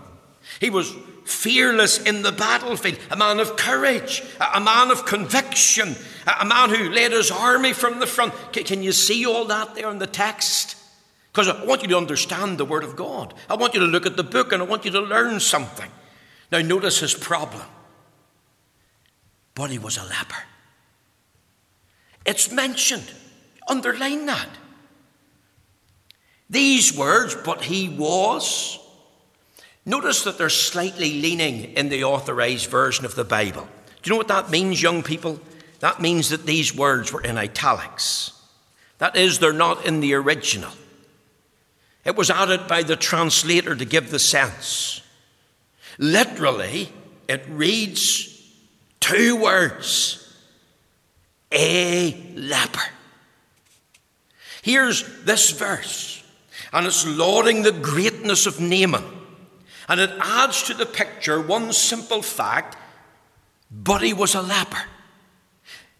He 0.59 0.69
was 0.69 0.93
fearless 1.25 2.01
in 2.01 2.23
the 2.23 2.31
battlefield, 2.31 2.97
a 3.11 3.15
man 3.15 3.39
of 3.39 3.55
courage, 3.55 4.23
a 4.53 4.59
man 4.59 4.89
of 4.89 5.05
conviction, 5.05 5.95
a 6.39 6.45
man 6.45 6.69
who 6.69 6.89
led 6.89 7.11
his 7.11 7.29
army 7.29 7.73
from 7.73 7.99
the 7.99 8.07
front. 8.07 8.33
Can 8.53 8.81
you 8.81 8.91
see 8.91 9.25
all 9.25 9.45
that 9.45 9.75
there 9.75 9.89
in 9.91 9.99
the 9.99 10.07
text? 10.07 10.77
Because 11.31 11.47
I 11.47 11.63
want 11.63 11.83
you 11.83 11.87
to 11.89 11.97
understand 11.97 12.57
the 12.57 12.65
Word 12.65 12.83
of 12.83 12.95
God. 12.95 13.33
I 13.49 13.55
want 13.55 13.73
you 13.73 13.79
to 13.81 13.85
look 13.85 14.05
at 14.05 14.17
the 14.17 14.23
book 14.23 14.51
and 14.51 14.61
I 14.61 14.65
want 14.65 14.85
you 14.85 14.91
to 14.91 15.01
learn 15.01 15.39
something. 15.39 15.89
Now, 16.51 16.59
notice 16.61 16.99
his 16.99 17.13
problem. 17.13 17.63
But 19.55 19.69
he 19.69 19.77
was 19.77 19.97
a 19.97 20.03
leper. 20.03 20.43
It's 22.25 22.51
mentioned. 22.51 23.11
Underline 23.67 24.25
that. 24.25 24.49
These 26.49 26.97
words, 26.97 27.35
but 27.35 27.63
he 27.63 27.89
was. 27.89 28.77
Notice 29.85 30.23
that 30.23 30.37
they're 30.37 30.49
slightly 30.49 31.21
leaning 31.21 31.73
in 31.73 31.89
the 31.89 32.03
authorized 32.03 32.69
version 32.69 33.05
of 33.05 33.15
the 33.15 33.23
Bible. 33.23 33.67
Do 34.01 34.09
you 34.09 34.13
know 34.13 34.17
what 34.17 34.27
that 34.27 34.51
means, 34.51 34.81
young 34.81 35.01
people? 35.01 35.39
That 35.79 36.01
means 36.01 36.29
that 36.29 36.45
these 36.45 36.75
words 36.75 37.11
were 37.11 37.21
in 37.21 37.37
italics. 37.37 38.33
That 38.99 39.15
is, 39.15 39.39
they're 39.39 39.53
not 39.53 39.85
in 39.85 39.99
the 39.99 40.13
original. 40.13 40.71
It 42.05 42.15
was 42.15 42.29
added 42.29 42.67
by 42.67 42.83
the 42.83 42.95
translator 42.95 43.75
to 43.75 43.85
give 43.85 44.11
the 44.11 44.19
sense. 44.19 45.01
Literally, 45.97 46.89
it 47.27 47.43
reads 47.47 48.27
two 48.99 49.35
words 49.35 50.17
a 51.51 52.15
leper. 52.35 52.81
Here's 54.61 55.03
this 55.23 55.51
verse, 55.51 56.23
and 56.71 56.85
it's 56.85 57.05
lauding 57.05 57.63
the 57.63 57.71
greatness 57.71 58.45
of 58.45 58.59
Naaman. 58.59 59.03
And 59.87 59.99
it 59.99 60.11
adds 60.19 60.63
to 60.63 60.73
the 60.73 60.85
picture 60.85 61.41
one 61.41 61.73
simple 61.73 62.21
fact 62.21 62.77
but 63.71 64.01
he 64.01 64.13
was 64.13 64.35
a 64.35 64.41
leper. 64.41 64.83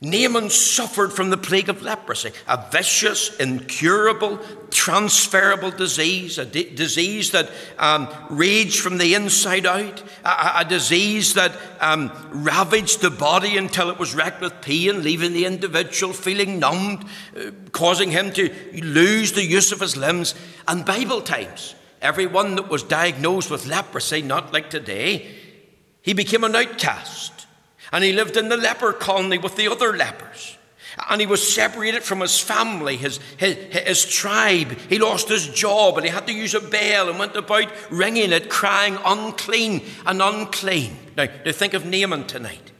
Naaman 0.03 0.49
suffered 0.49 1.13
from 1.13 1.29
the 1.29 1.37
plague 1.37 1.69
of 1.69 1.83
leprosy, 1.83 2.31
a 2.47 2.65
vicious, 2.71 3.37
incurable, 3.37 4.39
transferable 4.71 5.69
disease, 5.69 6.39
a 6.39 6.45
di- 6.45 6.73
disease 6.73 7.29
that 7.31 7.51
um, 7.77 8.07
raged 8.31 8.79
from 8.79 8.97
the 8.97 9.13
inside 9.13 9.67
out, 9.67 10.01
a, 10.25 10.61
a 10.61 10.65
disease 10.67 11.35
that 11.35 11.55
um, 11.79 12.11
ravaged 12.31 13.01
the 13.01 13.11
body 13.11 13.57
until 13.57 13.91
it 13.91 13.99
was 13.99 14.15
wrecked 14.15 14.41
with 14.41 14.59
pain, 14.61 15.03
leaving 15.03 15.33
the 15.33 15.45
individual 15.45 16.13
feeling 16.13 16.57
numbed, 16.57 17.05
uh, 17.37 17.51
causing 17.71 18.09
him 18.09 18.31
to 18.31 18.51
lose 18.81 19.33
the 19.33 19.45
use 19.45 19.71
of 19.71 19.81
his 19.81 19.95
limbs. 19.95 20.33
And 20.67 20.83
Bible 20.83 21.21
times, 21.21 21.75
everyone 22.01 22.55
that 22.55 22.69
was 22.69 22.81
diagnosed 22.81 23.51
with 23.51 23.67
leprosy, 23.67 24.23
not 24.23 24.51
like 24.51 24.71
today, 24.71 25.35
he 26.01 26.13
became 26.13 26.43
an 26.43 26.55
outcast. 26.55 27.40
And 27.91 28.03
he 28.03 28.13
lived 28.13 28.37
in 28.37 28.49
the 28.49 28.57
leper 28.57 28.93
colony 28.93 29.37
with 29.37 29.55
the 29.55 29.67
other 29.67 29.95
lepers. 29.95 30.57
And 31.09 31.21
he 31.21 31.27
was 31.27 31.53
separated 31.53 32.03
from 32.03 32.19
his 32.19 32.39
family, 32.39 32.97
his, 32.97 33.19
his, 33.37 33.55
his, 33.55 34.05
tribe. 34.05 34.77
He 34.89 34.99
lost 34.99 35.29
his 35.29 35.47
job 35.47 35.97
and 35.97 36.05
he 36.05 36.11
had 36.11 36.27
to 36.27 36.33
use 36.33 36.53
a 36.53 36.59
bell 36.59 37.09
and 37.09 37.17
went 37.17 37.35
about 37.35 37.71
ringing 37.89 38.31
it, 38.31 38.49
crying, 38.49 38.97
unclean 39.05 39.83
and 40.05 40.21
unclean. 40.21 40.97
Now, 41.15 41.27
now 41.45 41.51
think 41.51 41.73
of 41.73 41.85
Naaman 41.85 42.27
tonight. 42.27 42.71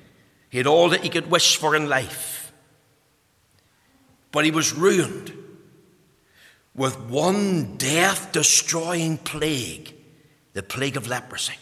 He 0.49 0.57
had 0.57 0.67
all 0.67 0.89
that 0.89 1.01
he 1.01 1.09
could 1.09 1.31
wish 1.31 1.55
for 1.55 1.75
in 1.75 1.87
life. 1.87 2.51
But 4.31 4.45
he 4.45 4.51
was 4.51 4.73
ruined 4.73 5.33
with 6.75 6.99
one 6.99 7.77
death 7.77 8.31
destroying 8.31 9.17
plague 9.17 9.93
the 10.53 10.63
plague 10.63 10.97
of 10.97 11.07
leprosy. 11.07 11.53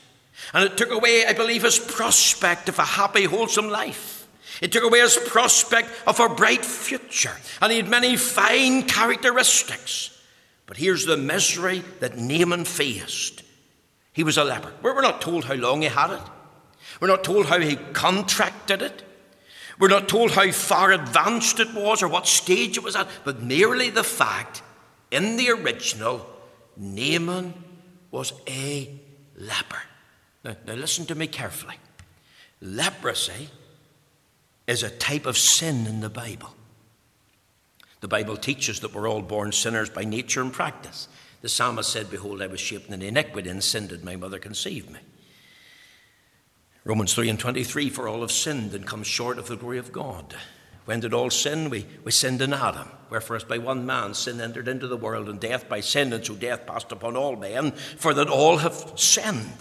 And 0.54 0.64
it 0.64 0.78
took 0.78 0.92
away, 0.92 1.26
I 1.26 1.34
believe, 1.34 1.64
his 1.64 1.80
prospect 1.80 2.70
of 2.70 2.80
a 2.80 2.86
happy, 2.86 3.26
wholesome 3.26 3.70
life. 3.70 4.28
It 4.62 4.72
took 4.72 4.84
away 4.84 5.00
his 5.00 5.18
prospect 5.18 5.90
of 6.06 6.20
a 6.20 6.30
bright 6.30 6.66
future. 6.66 7.36
And 7.62 7.72
he 7.72 7.78
had 7.78 7.88
many 7.88 8.16
fine 8.18 8.84
characteristics. 8.84 10.18
But 10.66 10.78
here's 10.78 11.06
the 11.06 11.18
misery 11.18 11.84
that 12.00 12.18
Naaman 12.18 12.66
faced. 12.66 13.44
He 14.14 14.24
was 14.24 14.38
a 14.38 14.44
leper. 14.44 14.74
We're 14.82 15.02
not 15.02 15.22
told 15.22 15.46
how 15.46 15.56
long 15.56 15.82
he 15.82 15.88
had 15.88 16.12
it. 16.12 16.22
We're 17.00 17.08
not 17.08 17.24
told 17.24 17.46
how 17.46 17.60
he 17.60 17.76
contracted 17.76 18.82
it. 18.82 19.04
We're 19.80 19.88
not 19.88 20.10
told 20.10 20.32
how 20.32 20.52
far 20.52 20.92
advanced 20.92 21.60
it 21.62 21.74
was 21.74 22.04
or 22.04 22.10
what 22.10 22.28
stage 22.28 22.78
it 22.78 22.84
was 22.84 22.98
at, 22.98 23.08
but 23.24 23.42
merely 23.42 23.90
the 23.90 24.04
fact 24.04 24.62
in 25.10 25.38
the 25.38 25.52
original, 25.52 26.30
Naaman 26.76 27.54
was 28.12 28.34
a 28.48 28.90
leper. 29.38 29.82
Now, 30.44 30.56
now 30.66 30.74
listen 30.74 31.06
to 31.08 31.16
me 31.16 31.28
carefully. 31.28 31.76
Leprosy 32.62 33.50
is 34.68 34.84
a 34.84 34.90
type 34.90 35.26
of 35.26 35.38
sin 35.38 35.88
in 35.88 36.02
the 36.02 36.10
Bible. 36.10 36.54
The 38.02 38.08
Bible 38.08 38.38
teaches 38.38 38.80
that 38.80 38.94
we're 38.94 39.10
all 39.10 39.22
born 39.22 39.52
sinners 39.52 39.90
by 39.90 40.04
nature 40.06 40.42
and 40.42 40.54
practice. 40.54 41.08
The 41.42 41.50
psalmist 41.50 41.92
said, 41.92 42.10
Behold, 42.10 42.42
I 42.42 42.48
was 42.48 42.60
shaped 42.60 42.90
in 42.90 43.02
iniquity, 43.02 43.50
and 43.50 43.64
sin 43.64 43.88
did 43.88 44.04
my 44.04 44.16
mother 44.16 44.40
conceive 44.40 44.90
me. 44.90 45.00
Romans 46.86 47.14
3 47.14 47.30
and 47.30 47.40
23 47.40 47.90
For 47.90 48.08
all 48.08 48.22
have 48.22 48.32
sinned 48.32 48.74
and 48.74 48.86
come 48.86 49.04
short 49.04 49.38
of 49.38 49.48
the 49.48 49.58
glory 49.58 49.78
of 49.78 49.92
God. 49.92 50.36
When 50.86 51.02
did 51.02 51.14
all 51.14 51.30
sin? 51.30 51.70
We, 51.70 51.86
we 52.04 52.12
sinned 52.12 52.42
in 52.42 52.54
Adam. 52.54 52.88
Wherefore, 53.10 53.36
as 53.36 53.44
by 53.44 53.58
one 53.58 53.86
man 53.86 54.14
sin 54.14 54.42
entered 54.42 54.68
into 54.68 54.88
the 54.88 54.98
world, 54.98 55.30
and 55.30 55.40
death 55.40 55.70
by 55.70 55.82
sin, 55.82 56.14
and 56.14 56.26
so 56.26 56.36
death 56.36 56.66
passed 56.66 56.92
upon 56.92 57.16
all 57.16 57.36
men, 57.36 57.72
for 57.72 58.14
that 58.14 58.28
all 58.28 58.58
have 58.58 58.94
sinned. 58.96 59.54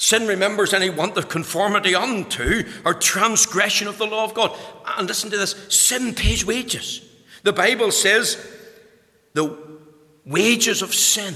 Sin 0.00 0.26
remembers 0.26 0.72
any 0.72 0.88
want 0.88 1.18
of 1.18 1.28
conformity 1.28 1.94
unto 1.94 2.62
or 2.86 2.94
transgression 2.94 3.86
of 3.86 3.98
the 3.98 4.06
law 4.06 4.24
of 4.24 4.32
God. 4.32 4.58
And 4.96 5.06
listen 5.06 5.30
to 5.30 5.36
this 5.36 5.54
sin 5.68 6.14
pays 6.14 6.42
wages. 6.42 7.06
The 7.42 7.52
Bible 7.52 7.90
says 7.90 8.42
the 9.34 9.58
wages 10.24 10.80
of 10.80 10.94
sin 10.94 11.34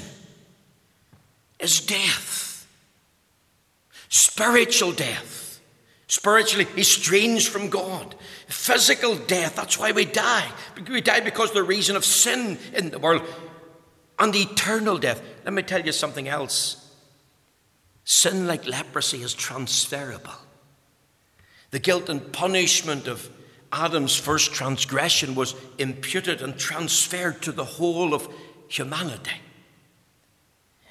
is 1.61 1.81
death, 1.81 2.67
spiritual 4.09 4.93
death, 4.93 5.61
spiritually 6.07 6.67
estranged 6.75 7.49
from 7.49 7.69
God, 7.69 8.15
physical 8.49 9.15
death. 9.15 9.57
That's 9.57 9.79
why 9.79 9.93
we 9.93 10.07
die. 10.07 10.51
We 10.89 11.03
die 11.03 11.21
because 11.21 11.51
of 11.51 11.55
the 11.55 11.63
reason 11.63 11.97
of 11.97 12.05
sin 12.07 12.59
in 12.73 12.89
the 12.89 12.99
world. 12.99 13.29
and 14.19 14.35
eternal 14.35 14.97
death. 14.97 15.21
Let 15.45 15.53
me 15.53 15.61
tell 15.61 15.85
you 15.85 15.93
something 15.93 16.29
else. 16.29 16.84
Sin, 18.05 18.47
like 18.47 18.67
leprosy, 18.67 19.23
is 19.23 19.35
transferable. 19.35 20.35
The 21.71 21.79
guilt 21.79 22.09
and 22.09 22.33
punishment 22.33 23.09
of 23.09 23.29
Adam's 23.73 24.17
first 24.17 24.53
transgression 24.53 25.35
was 25.35 25.55
imputed 25.79 26.43
and 26.43 26.57
transferred 26.57 27.43
to 27.43 27.53
the 27.53 27.65
whole 27.65 28.15
of 28.15 28.29
humanity. 28.69 29.41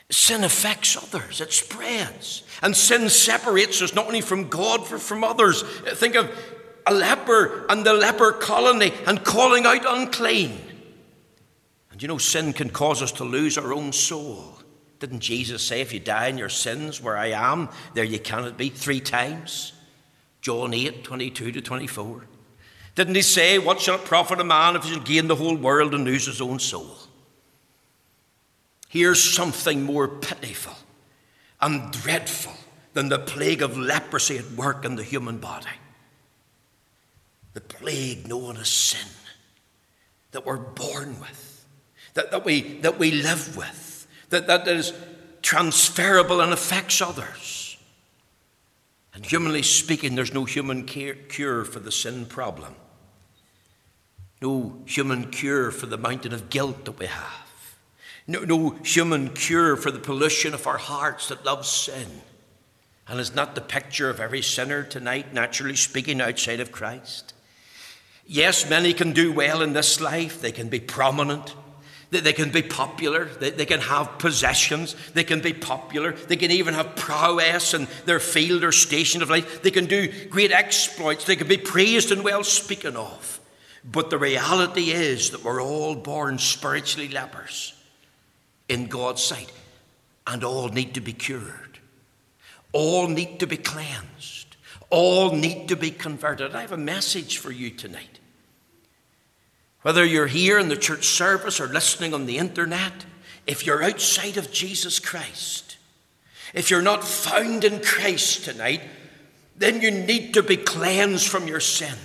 Sin 0.09 0.43
affects 0.43 0.97
others, 0.97 1.39
it 1.39 1.53
spreads. 1.53 2.43
And 2.61 2.75
sin 2.75 3.09
separates 3.09 3.81
us 3.81 3.95
not 3.95 4.07
only 4.07 4.21
from 4.21 4.49
God, 4.49 4.81
but 4.89 5.01
from 5.01 5.23
others. 5.23 5.63
Think 5.93 6.15
of 6.15 6.29
a 6.85 6.93
leper 6.93 7.65
and 7.69 7.85
the 7.85 7.93
leper 7.93 8.33
colony 8.33 8.91
and 9.07 9.23
calling 9.23 9.65
out 9.65 9.85
unclean. 9.87 10.59
And 11.91 12.01
you 12.01 12.07
know, 12.07 12.17
sin 12.17 12.53
can 12.53 12.69
cause 12.69 13.01
us 13.01 13.11
to 13.13 13.23
lose 13.23 13.57
our 13.57 13.73
own 13.73 13.93
soul. 13.93 14.59
Didn't 14.99 15.19
Jesus 15.19 15.61
say, 15.61 15.81
if 15.81 15.93
you 15.93 15.99
die 15.99 16.27
in 16.27 16.37
your 16.37 16.49
sins, 16.49 17.01
where 17.01 17.17
I 17.17 17.31
am, 17.31 17.69
there 17.93 18.03
you 18.03 18.19
cannot 18.19 18.57
be, 18.57 18.69
three 18.69 19.01
times? 19.01 19.73
John 20.41 20.73
8, 20.73 21.03
22 21.03 21.51
to 21.53 21.61
24. 21.61 22.25
Didn't 22.95 23.15
he 23.15 23.21
say, 23.21 23.59
What 23.59 23.81
shall 23.81 23.95
it 23.95 24.05
profit 24.05 24.39
a 24.39 24.43
man 24.43 24.75
if 24.75 24.83
he 24.83 24.93
shall 24.93 25.01
gain 25.01 25.27
the 25.27 25.35
whole 25.35 25.55
world 25.55 25.93
and 25.93 26.03
lose 26.03 26.25
his 26.25 26.41
own 26.41 26.59
soul? 26.59 26.95
Here's 28.87 29.23
something 29.23 29.83
more 29.83 30.07
pitiful 30.07 30.75
and 31.59 31.91
dreadful 31.91 32.53
than 32.93 33.09
the 33.09 33.19
plague 33.19 33.61
of 33.61 33.77
leprosy 33.77 34.37
at 34.37 34.51
work 34.51 34.85
in 34.85 34.95
the 34.95 35.03
human 35.03 35.39
body. 35.39 35.65
The 37.53 37.61
plague 37.61 38.27
known 38.27 38.57
as 38.57 38.69
sin 38.69 39.07
that 40.31 40.45
we're 40.45 40.57
born 40.57 41.19
with, 41.19 41.65
that, 42.15 42.31
that, 42.31 42.45
we, 42.45 42.79
that 42.79 42.99
we 42.99 43.11
live 43.11 43.55
with, 43.55 43.92
that, 44.33 44.47
that 44.47 44.67
is 44.67 44.93
transferable 45.41 46.41
and 46.41 46.51
affects 46.51 47.01
others. 47.01 47.77
And 49.13 49.25
humanly 49.25 49.61
speaking, 49.61 50.15
there's 50.15 50.33
no 50.33 50.45
human 50.45 50.85
cure 50.85 51.65
for 51.65 51.79
the 51.79 51.91
sin 51.91 52.25
problem, 52.25 52.75
no 54.41 54.81
human 54.85 55.29
cure 55.29 55.71
for 55.71 55.85
the 55.85 55.97
mountain 55.97 56.33
of 56.33 56.49
guilt 56.49 56.85
that 56.85 56.99
we 56.99 57.05
have, 57.05 57.75
no, 58.27 58.39
no 58.39 58.71
human 58.83 59.29
cure 59.29 59.75
for 59.75 59.91
the 59.91 59.99
pollution 59.99 60.53
of 60.53 60.65
our 60.65 60.77
hearts 60.77 61.29
that 61.29 61.45
love 61.45 61.65
sin. 61.65 62.07
And 63.05 63.19
is 63.19 63.35
not 63.35 63.53
the 63.53 63.61
picture 63.61 64.09
of 64.09 64.21
every 64.21 64.41
sinner 64.41 64.81
tonight, 64.81 65.33
naturally 65.33 65.75
speaking, 65.75 66.21
outside 66.21 66.61
of 66.61 66.71
Christ? 66.71 67.33
Yes, 68.25 68.69
many 68.69 68.93
can 68.93 69.11
do 69.11 69.33
well 69.33 69.61
in 69.61 69.73
this 69.73 69.99
life, 69.99 70.41
they 70.41 70.53
can 70.53 70.69
be 70.69 70.79
prominent, 70.79 71.53
they 72.21 72.33
can 72.33 72.51
be 72.51 72.61
popular. 72.61 73.25
They 73.25 73.65
can 73.65 73.79
have 73.81 74.17
possessions. 74.19 74.95
They 75.13 75.23
can 75.23 75.41
be 75.41 75.53
popular. 75.53 76.13
They 76.13 76.35
can 76.35 76.51
even 76.51 76.73
have 76.73 76.95
prowess 76.95 77.73
in 77.73 77.87
their 78.05 78.19
field 78.19 78.63
or 78.63 78.71
station 78.71 79.21
of 79.21 79.29
life. 79.29 79.61
They 79.61 79.71
can 79.71 79.85
do 79.85 80.27
great 80.27 80.51
exploits. 80.51 81.25
They 81.25 81.35
can 81.35 81.47
be 81.47 81.57
praised 81.57 82.11
and 82.11 82.23
well 82.23 82.43
spoken 82.43 82.95
of. 82.95 83.39
But 83.83 84.09
the 84.09 84.17
reality 84.17 84.91
is 84.91 85.31
that 85.31 85.43
we're 85.43 85.61
all 85.61 85.95
born 85.95 86.37
spiritually 86.37 87.09
lepers 87.09 87.73
in 88.69 88.87
God's 88.87 89.21
sight, 89.21 89.51
and 90.25 90.43
all 90.43 90.69
need 90.69 90.93
to 90.93 91.01
be 91.01 91.11
cured. 91.11 91.79
All 92.71 93.07
need 93.07 93.39
to 93.41 93.47
be 93.47 93.57
cleansed. 93.57 94.55
All 94.89 95.31
need 95.35 95.67
to 95.69 95.75
be 95.75 95.91
converted. 95.91 96.55
I 96.55 96.61
have 96.61 96.71
a 96.71 96.77
message 96.77 97.39
for 97.39 97.51
you 97.51 97.71
tonight. 97.71 98.19
Whether 99.83 100.05
you're 100.05 100.27
here 100.27 100.57
in 100.57 100.69
the 100.69 100.77
church 100.77 101.05
service 101.05 101.59
or 101.59 101.67
listening 101.67 102.13
on 102.13 102.25
the 102.25 102.37
internet, 102.37 103.05
if 103.45 103.65
you're 103.65 103.83
outside 103.83 104.37
of 104.37 104.51
Jesus 104.51 104.97
Christ, 104.97 105.77
if 106.53 106.71
you're 106.71 106.81
not 106.81 107.03
found 107.03 107.63
in 107.63 107.81
Christ 107.81 108.45
tonight, 108.45 108.81
then 109.57 109.81
you 109.81 109.91
need 109.91 110.33
to 110.33 110.43
be 110.43 110.57
cleansed 110.57 111.27
from 111.27 111.47
your 111.47 111.59
sin. 111.59 111.95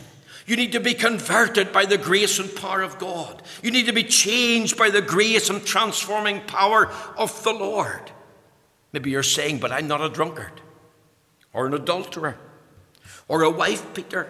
You 0.46 0.56
need 0.56 0.72
to 0.72 0.80
be 0.80 0.94
converted 0.94 1.72
by 1.72 1.84
the 1.84 1.98
grace 1.98 2.38
and 2.38 2.54
power 2.54 2.82
of 2.82 2.98
God. 2.98 3.42
You 3.62 3.70
need 3.70 3.86
to 3.86 3.92
be 3.92 4.04
changed 4.04 4.76
by 4.76 4.90
the 4.90 5.02
grace 5.02 5.50
and 5.50 5.64
transforming 5.64 6.40
power 6.40 6.90
of 7.16 7.42
the 7.44 7.52
Lord. 7.52 8.10
Maybe 8.92 9.10
you're 9.10 9.22
saying, 9.22 9.58
but 9.58 9.70
I'm 9.70 9.86
not 9.86 10.00
a 10.00 10.08
drunkard, 10.08 10.62
or 11.52 11.66
an 11.66 11.74
adulterer, 11.74 12.38
or 13.28 13.42
a 13.42 13.50
wife 13.50 13.94
beater, 13.94 14.26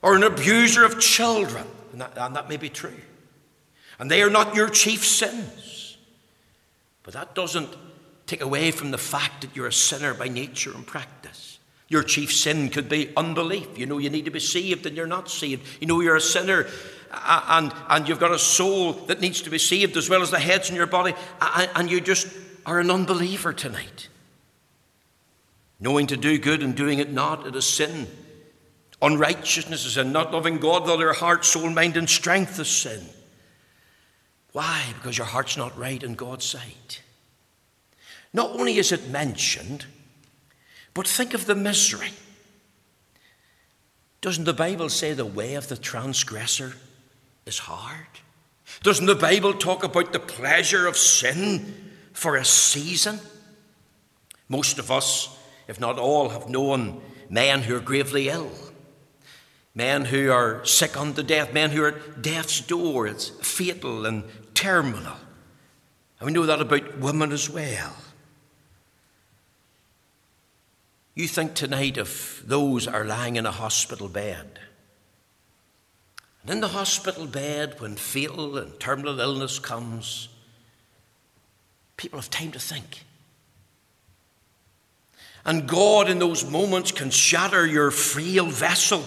or 0.00 0.16
an 0.16 0.22
abuser 0.22 0.84
of 0.84 0.98
children. 0.98 1.66
And 1.94 2.00
that, 2.00 2.18
and 2.18 2.34
that 2.34 2.48
may 2.48 2.56
be 2.56 2.68
true. 2.68 2.96
And 4.00 4.10
they 4.10 4.20
are 4.22 4.28
not 4.28 4.56
your 4.56 4.68
chief 4.68 5.06
sins. 5.06 5.96
But 7.04 7.14
that 7.14 7.36
doesn't 7.36 7.70
take 8.26 8.40
away 8.40 8.72
from 8.72 8.90
the 8.90 8.98
fact 8.98 9.42
that 9.42 9.54
you're 9.54 9.68
a 9.68 9.72
sinner 9.72 10.12
by 10.12 10.26
nature 10.26 10.74
and 10.74 10.84
practice. 10.84 11.60
Your 11.86 12.02
chief 12.02 12.32
sin 12.32 12.68
could 12.70 12.88
be 12.88 13.12
unbelief. 13.16 13.78
You 13.78 13.86
know 13.86 13.98
you 13.98 14.10
need 14.10 14.24
to 14.24 14.32
be 14.32 14.40
saved 14.40 14.86
and 14.86 14.96
you're 14.96 15.06
not 15.06 15.30
saved. 15.30 15.64
You 15.80 15.86
know 15.86 16.00
you're 16.00 16.16
a 16.16 16.20
sinner 16.20 16.66
and, 17.12 17.72
and 17.88 18.08
you've 18.08 18.18
got 18.18 18.32
a 18.32 18.40
soul 18.40 18.94
that 19.06 19.20
needs 19.20 19.42
to 19.42 19.50
be 19.50 19.58
saved 19.58 19.96
as 19.96 20.10
well 20.10 20.20
as 20.20 20.32
the 20.32 20.40
heads 20.40 20.70
in 20.70 20.74
your 20.74 20.88
body, 20.88 21.14
and 21.40 21.88
you 21.88 22.00
just 22.00 22.26
are 22.66 22.80
an 22.80 22.90
unbeliever 22.90 23.52
tonight. 23.52 24.08
Knowing 25.78 26.08
to 26.08 26.16
do 26.16 26.38
good 26.38 26.60
and 26.60 26.74
doing 26.74 26.98
it 26.98 27.12
not, 27.12 27.46
it 27.46 27.54
is 27.54 27.64
sin. 27.64 28.08
Unrighteousness 29.04 29.84
is 29.84 29.94
sin. 29.94 30.12
Not 30.12 30.32
loving 30.32 30.56
God 30.56 30.86
with 30.86 30.98
your 30.98 31.12
heart, 31.12 31.44
soul, 31.44 31.68
mind, 31.68 31.98
and 31.98 32.08
strength 32.08 32.58
is 32.58 32.68
sin. 32.68 33.02
Why? 34.52 34.82
Because 34.94 35.18
your 35.18 35.26
heart's 35.26 35.58
not 35.58 35.76
right 35.76 36.02
in 36.02 36.14
God's 36.14 36.46
sight. 36.46 37.02
Not 38.32 38.52
only 38.52 38.78
is 38.78 38.92
it 38.92 39.10
mentioned, 39.10 39.84
but 40.94 41.06
think 41.06 41.34
of 41.34 41.44
the 41.44 41.54
misery. 41.54 42.12
Doesn't 44.22 44.44
the 44.44 44.54
Bible 44.54 44.88
say 44.88 45.12
the 45.12 45.26
way 45.26 45.54
of 45.54 45.68
the 45.68 45.76
transgressor 45.76 46.72
is 47.44 47.58
hard? 47.58 48.06
Doesn't 48.82 49.04
the 49.04 49.14
Bible 49.14 49.52
talk 49.52 49.84
about 49.84 50.14
the 50.14 50.18
pleasure 50.18 50.86
of 50.86 50.96
sin 50.96 51.74
for 52.14 52.36
a 52.36 52.44
season? 52.44 53.20
Most 54.48 54.78
of 54.78 54.90
us, 54.90 55.36
if 55.68 55.78
not 55.78 55.98
all, 55.98 56.30
have 56.30 56.48
known 56.48 57.02
men 57.28 57.60
who 57.60 57.76
are 57.76 57.80
gravely 57.80 58.30
ill 58.30 58.50
men 59.74 60.04
who 60.04 60.30
are 60.30 60.64
sick 60.64 60.96
unto 60.96 61.22
death, 61.22 61.52
men 61.52 61.70
who 61.70 61.82
are 61.82 61.88
at 61.88 62.22
death's 62.22 62.60
door. 62.60 63.06
It's 63.06 63.28
fatal 63.28 64.06
and 64.06 64.24
terminal. 64.54 65.16
And 66.20 66.26
we 66.26 66.32
know 66.32 66.46
that 66.46 66.60
about 66.60 66.98
women 66.98 67.32
as 67.32 67.50
well. 67.50 67.96
You 71.14 71.28
think 71.28 71.54
tonight 71.54 71.96
of 71.96 72.42
those 72.44 72.86
are 72.86 73.04
lying 73.04 73.36
in 73.36 73.46
a 73.46 73.52
hospital 73.52 74.08
bed. 74.08 74.60
And 76.42 76.50
in 76.50 76.60
the 76.60 76.68
hospital 76.68 77.26
bed, 77.26 77.80
when 77.80 77.96
fatal 77.96 78.58
and 78.58 78.78
terminal 78.78 79.18
illness 79.20 79.58
comes, 79.58 80.28
people 81.96 82.18
have 82.18 82.30
time 82.30 82.52
to 82.52 82.58
think. 82.58 83.04
And 85.44 85.68
God, 85.68 86.08
in 86.08 86.18
those 86.18 86.48
moments, 86.48 86.90
can 86.90 87.10
shatter 87.10 87.66
your 87.66 87.90
frail 87.90 88.46
vessel 88.46 89.04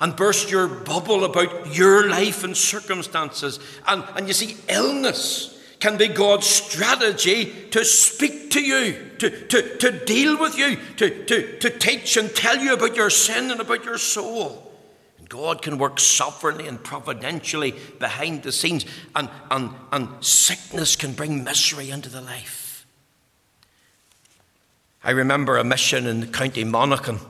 and 0.00 0.16
burst 0.16 0.50
your 0.50 0.68
bubble 0.68 1.24
about 1.24 1.74
your 1.74 2.08
life 2.08 2.44
and 2.44 2.56
circumstances. 2.56 3.58
And, 3.86 4.04
and 4.16 4.28
you 4.28 4.34
see, 4.34 4.56
illness 4.68 5.52
can 5.78 5.96
be 5.96 6.08
God's 6.08 6.46
strategy 6.46 7.52
to 7.70 7.84
speak 7.84 8.50
to 8.52 8.60
you, 8.60 9.10
to, 9.18 9.30
to, 9.46 9.76
to 9.78 10.04
deal 10.04 10.38
with 10.38 10.56
you, 10.56 10.76
to, 10.96 11.24
to, 11.24 11.58
to 11.58 11.70
teach 11.70 12.16
and 12.16 12.34
tell 12.34 12.58
you 12.58 12.74
about 12.74 12.96
your 12.96 13.10
sin 13.10 13.50
and 13.50 13.60
about 13.60 13.84
your 13.84 13.98
soul. 13.98 14.72
And 15.18 15.28
God 15.28 15.62
can 15.62 15.78
work 15.78 16.00
sovereignly 16.00 16.66
and 16.66 16.82
providentially 16.82 17.74
behind 17.98 18.42
the 18.42 18.52
scenes, 18.52 18.86
and, 19.14 19.28
and, 19.50 19.70
and 19.92 20.08
sickness 20.24 20.96
can 20.96 21.12
bring 21.12 21.44
misery 21.44 21.90
into 21.90 22.08
the 22.08 22.20
life. 22.20 22.86
I 25.04 25.10
remember 25.10 25.56
a 25.56 25.64
mission 25.64 26.06
in 26.06 26.32
County 26.32 26.64
Monaghan 26.64 27.20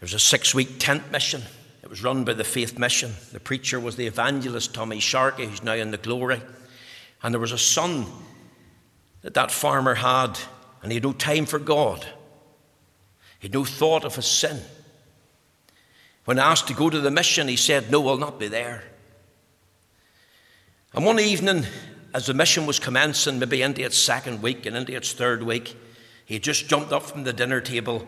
was 0.00 0.14
a 0.14 0.18
six 0.18 0.54
week 0.54 0.78
tent 0.78 1.10
mission. 1.10 1.42
It 1.82 1.90
was 1.90 2.02
run 2.02 2.24
by 2.24 2.34
the 2.34 2.44
Faith 2.44 2.78
Mission. 2.78 3.12
The 3.32 3.40
preacher 3.40 3.80
was 3.80 3.96
the 3.96 4.06
evangelist 4.06 4.74
Tommy 4.74 5.00
Sharkey, 5.00 5.46
who's 5.46 5.62
now 5.62 5.74
in 5.74 5.90
the 5.90 5.98
glory. 5.98 6.40
And 7.22 7.34
there 7.34 7.40
was 7.40 7.52
a 7.52 7.58
son 7.58 8.06
that 9.22 9.34
that 9.34 9.50
farmer 9.50 9.94
had, 9.94 10.38
and 10.82 10.90
he 10.90 10.96
had 10.96 11.04
no 11.04 11.12
time 11.12 11.46
for 11.46 11.58
God. 11.58 12.06
He 13.38 13.48
had 13.48 13.54
no 13.54 13.64
thought 13.64 14.04
of 14.04 14.16
his 14.16 14.26
sin. 14.26 14.60
When 16.24 16.38
asked 16.38 16.68
to 16.68 16.74
go 16.74 16.90
to 16.90 17.00
the 17.00 17.10
mission, 17.10 17.48
he 17.48 17.56
said, 17.56 17.90
No, 17.90 18.06
I'll 18.08 18.16
not 18.16 18.38
be 18.38 18.48
there. 18.48 18.84
And 20.92 21.04
one 21.04 21.20
evening, 21.20 21.64
as 22.14 22.26
the 22.26 22.34
mission 22.34 22.66
was 22.66 22.78
commencing, 22.78 23.38
maybe 23.38 23.62
into 23.62 23.84
its 23.84 23.98
second 23.98 24.42
week 24.42 24.66
and 24.66 24.76
into 24.76 24.94
its 24.94 25.12
third 25.12 25.42
week, 25.42 25.76
he 26.24 26.38
just 26.38 26.68
jumped 26.68 26.92
up 26.92 27.02
from 27.02 27.24
the 27.24 27.32
dinner 27.32 27.60
table 27.60 28.06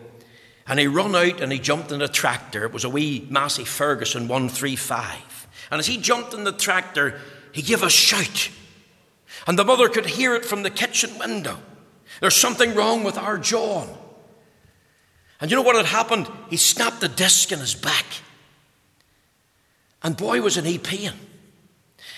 and 0.67 0.79
he 0.79 0.87
run 0.87 1.15
out 1.15 1.41
and 1.41 1.51
he 1.51 1.59
jumped 1.59 1.91
in 1.91 2.01
a 2.01 2.07
tractor. 2.07 2.63
It 2.63 2.73
was 2.73 2.83
a 2.83 2.89
wee 2.89 3.27
Massey 3.29 3.65
Ferguson 3.65 4.27
135. 4.27 5.47
And 5.71 5.79
as 5.79 5.87
he 5.87 5.97
jumped 5.97 6.33
in 6.33 6.43
the 6.43 6.51
tractor, 6.51 7.19
he 7.51 7.61
gave 7.61 7.83
a 7.83 7.89
shout. 7.89 8.49
And 9.45 9.59
the 9.59 9.65
mother 9.65 9.89
could 9.89 10.05
hear 10.05 10.35
it 10.35 10.45
from 10.45 10.63
the 10.63 10.69
kitchen 10.69 11.17
window. 11.19 11.57
There's 12.21 12.35
something 12.35 12.75
wrong 12.75 13.03
with 13.03 13.17
our 13.17 13.37
John. 13.37 13.89
And 15.41 15.51
you 15.51 15.57
know 15.57 15.63
what 15.63 15.75
had 15.75 15.85
happened? 15.85 16.29
He 16.49 16.57
snapped 16.57 17.03
a 17.03 17.09
disc 17.09 17.51
in 17.51 17.59
his 17.59 17.75
back. 17.75 18.05
And 20.01 20.15
boy, 20.15 20.41
was 20.41 20.57
in 20.57 20.65
he 20.65 20.77
pain. 20.77 21.13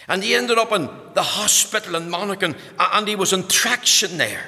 And 0.08 0.24
he 0.24 0.36
ended 0.36 0.60
up 0.60 0.72
in 0.72 0.90
the 1.16 1.24
hospital 1.24 1.96
in 1.96 2.10
Monaghan, 2.10 2.56
and 2.78 3.08
he 3.08 3.16
was 3.16 3.34
in 3.34 3.48
traction 3.48 4.18
there. 4.18 4.46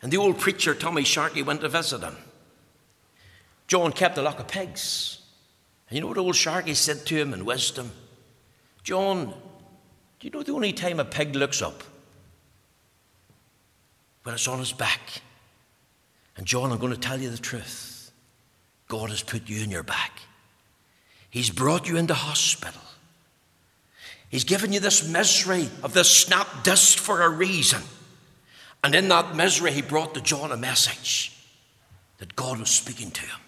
And 0.00 0.10
the 0.10 0.16
old 0.16 0.38
preacher, 0.38 0.74
Tommy 0.74 1.04
Sharkey, 1.04 1.42
went 1.42 1.60
to 1.60 1.68
visit 1.68 2.00
him. 2.00 2.16
John 3.72 3.90
kept 3.90 4.18
a 4.18 4.22
lock 4.22 4.38
of 4.38 4.48
pigs. 4.48 5.18
And 5.88 5.96
you 5.96 6.02
know 6.02 6.08
what 6.08 6.18
old 6.18 6.36
Sharkey 6.36 6.74
said 6.74 7.06
to 7.06 7.16
him 7.16 7.32
in 7.32 7.46
wisdom? 7.46 7.90
John, 8.82 9.32
do 10.20 10.26
you 10.26 10.30
know 10.30 10.42
the 10.42 10.52
only 10.52 10.74
time 10.74 11.00
a 11.00 11.06
pig 11.06 11.34
looks 11.34 11.62
up? 11.62 11.82
When 14.24 14.34
it's 14.34 14.46
on 14.46 14.58
his 14.58 14.74
back. 14.74 15.22
And 16.36 16.44
John, 16.44 16.70
I'm 16.70 16.76
going 16.76 16.92
to 16.92 17.00
tell 17.00 17.18
you 17.18 17.30
the 17.30 17.38
truth. 17.38 18.12
God 18.88 19.08
has 19.08 19.22
put 19.22 19.48
you 19.48 19.62
in 19.62 19.70
your 19.70 19.82
back. 19.82 20.20
He's 21.30 21.48
brought 21.48 21.88
you 21.88 21.96
into 21.96 22.12
hospital. 22.12 22.82
He's 24.28 24.44
given 24.44 24.74
you 24.74 24.80
this 24.80 25.08
misery 25.08 25.70
of 25.82 25.94
this 25.94 26.10
snap 26.10 26.62
disc 26.62 26.98
for 26.98 27.22
a 27.22 27.30
reason. 27.30 27.80
And 28.84 28.94
in 28.94 29.08
that 29.08 29.34
misery, 29.34 29.72
he 29.72 29.80
brought 29.80 30.12
to 30.12 30.20
John 30.20 30.52
a 30.52 30.58
message 30.58 31.34
that 32.18 32.36
God 32.36 32.58
was 32.58 32.68
speaking 32.68 33.10
to 33.12 33.22
him. 33.22 33.38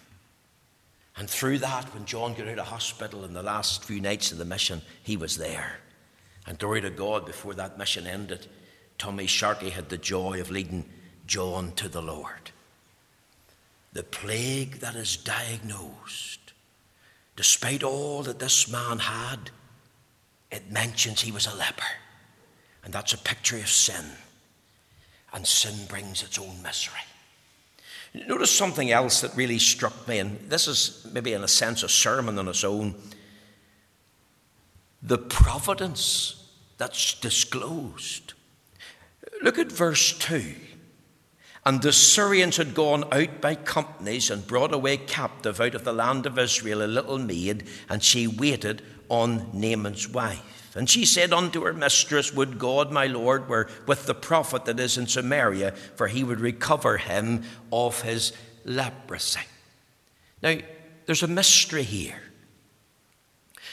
And 1.17 1.31
through 1.31 1.59
that, 1.59 1.93
when 1.95 2.07
John 2.07 2.35
got 2.35 2.49
out 2.49 2.59
of 2.59 2.67
hospital 2.67 3.25
in 3.25 3.35
the 3.35 3.43
last 3.43 3.85
few 3.85 4.01
nights 4.01 4.33
of 4.33 4.39
the 4.39 4.45
mission, 4.45 4.83
he 5.03 5.17
was 5.17 5.37
there. 5.37 5.79
And 6.47 6.59
glory 6.59 6.81
to 6.81 6.91
God, 6.91 7.25
before 7.25 7.55
that 7.55 7.79
mission 7.79 8.07
ended, 8.07 8.49
Tommy 8.99 9.27
Sharkey 9.27 9.71
had 9.71 9.89
the 9.89 9.99
joy 9.99 10.41
of 10.41 10.51
leading 10.51 10.85
John 11.27 11.73
to 11.77 11.89
the 11.89 12.03
Lord 12.03 12.51
the 13.95 14.03
plague 14.03 14.81
that 14.81 14.97
is 14.97 15.17
diagnosed, 15.17 16.53
despite 17.37 17.85
all 17.85 18.25
that 18.25 18.41
this 18.41 18.71
man 18.71 18.99
had, 18.99 19.51
it 20.51 20.71
mentions 20.71 21.23
he 21.23 21.33
was 21.33 21.47
a 21.47 21.55
leper. 21.55 21.83
And 22.85 22.93
that's 22.93 23.15
a 23.15 23.19
picture 23.19 23.57
of 23.57 23.69
sin. 23.69 24.05
And 25.33 25.47
sin 25.47 25.87
brings 25.87 26.23
its 26.23 26.39
own 26.39 26.61
misery. 26.63 27.01
Notice 28.15 28.51
something 28.51 28.93
else 28.93 29.23
that 29.23 29.37
really 29.37 29.59
struck 29.59 30.07
me, 30.07 30.21
and 30.21 30.39
this 30.49 30.69
is 30.69 31.07
maybe 31.13 31.33
in 31.33 31.43
a 31.43 31.49
sense 31.49 31.83
a 31.83 31.89
sermon 31.89 32.39
on 32.39 32.47
its 32.47 32.63
own. 32.63 32.95
The 35.03 35.19
providence 35.19 36.49
that's 36.79 37.15
disclosed. 37.21 38.35
Look 39.43 39.59
at 39.59 39.71
verse 39.71 40.17
2. 40.19 40.55
And 41.67 41.83
the 41.83 41.93
Syrians 41.93 42.59
had 42.59 42.75
gone 42.75 43.05
out 43.11 43.41
by 43.41 43.55
companies 43.55 44.31
and 44.31 44.47
brought 44.47 44.73
away 44.73 44.97
captive 44.99 45.61
out 45.61 45.75
of 45.75 45.85
the 45.85 45.93
land 45.93 46.27
of 46.27 46.39
Israel 46.39 46.83
a 46.83 46.87
little 46.87 47.19
maid, 47.19 47.67
and 47.89 48.03
she 48.03 48.27
waited 48.27 48.83
on 49.09 49.49
Naaman's 49.53 50.09
wife. 50.09 50.54
And 50.75 50.91
she 50.91 51.07
said 51.07 51.33
unto 51.33 51.65
her 51.65 51.73
mistress, 51.73 52.35
Would 52.35 52.59
God, 52.59 52.91
my 52.91 53.07
Lord, 53.07 53.49
were 53.49 53.69
with 53.87 54.07
the 54.07 54.15
prophet 54.15 54.65
that 54.65 54.81
is 54.81 54.99
in 54.99 55.07
Samaria, 55.07 55.73
for 55.73 56.09
he 56.09 56.25
would 56.25 56.41
recover 56.41 56.97
him 56.97 57.45
of 57.73 58.03
his 58.03 58.33
leprosy. 58.65 59.41
Now, 60.43 60.57
there's 61.07 61.23
a 61.23 61.29
mystery 61.29 61.85
here. 61.85 62.21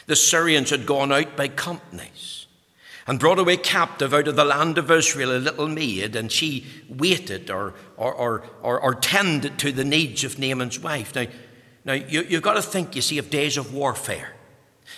The 0.05 0.15
Syrians 0.15 0.69
had 0.69 0.85
gone 0.85 1.11
out 1.11 1.35
by 1.35 1.47
companies 1.47 2.47
and 3.07 3.19
brought 3.19 3.39
away 3.39 3.57
captive 3.57 4.13
out 4.13 4.27
of 4.27 4.35
the 4.35 4.45
land 4.45 4.77
of 4.77 4.91
Israel 4.91 5.35
a 5.35 5.39
little 5.39 5.67
maid, 5.67 6.15
and 6.15 6.31
she 6.31 6.67
waited 6.87 7.49
or, 7.49 7.73
or, 7.97 8.13
or, 8.13 8.43
or, 8.61 8.79
or 8.79 8.95
tended 8.95 9.57
to 9.59 9.71
the 9.71 9.83
needs 9.83 10.23
of 10.23 10.37
Naaman's 10.37 10.79
wife. 10.79 11.15
Now, 11.15 11.25
now 11.83 11.93
you, 11.93 12.21
you've 12.21 12.43
got 12.43 12.53
to 12.53 12.61
think, 12.61 12.95
you 12.95 13.01
see, 13.01 13.17
of 13.17 13.31
days 13.31 13.57
of 13.57 13.73
warfare. 13.73 14.35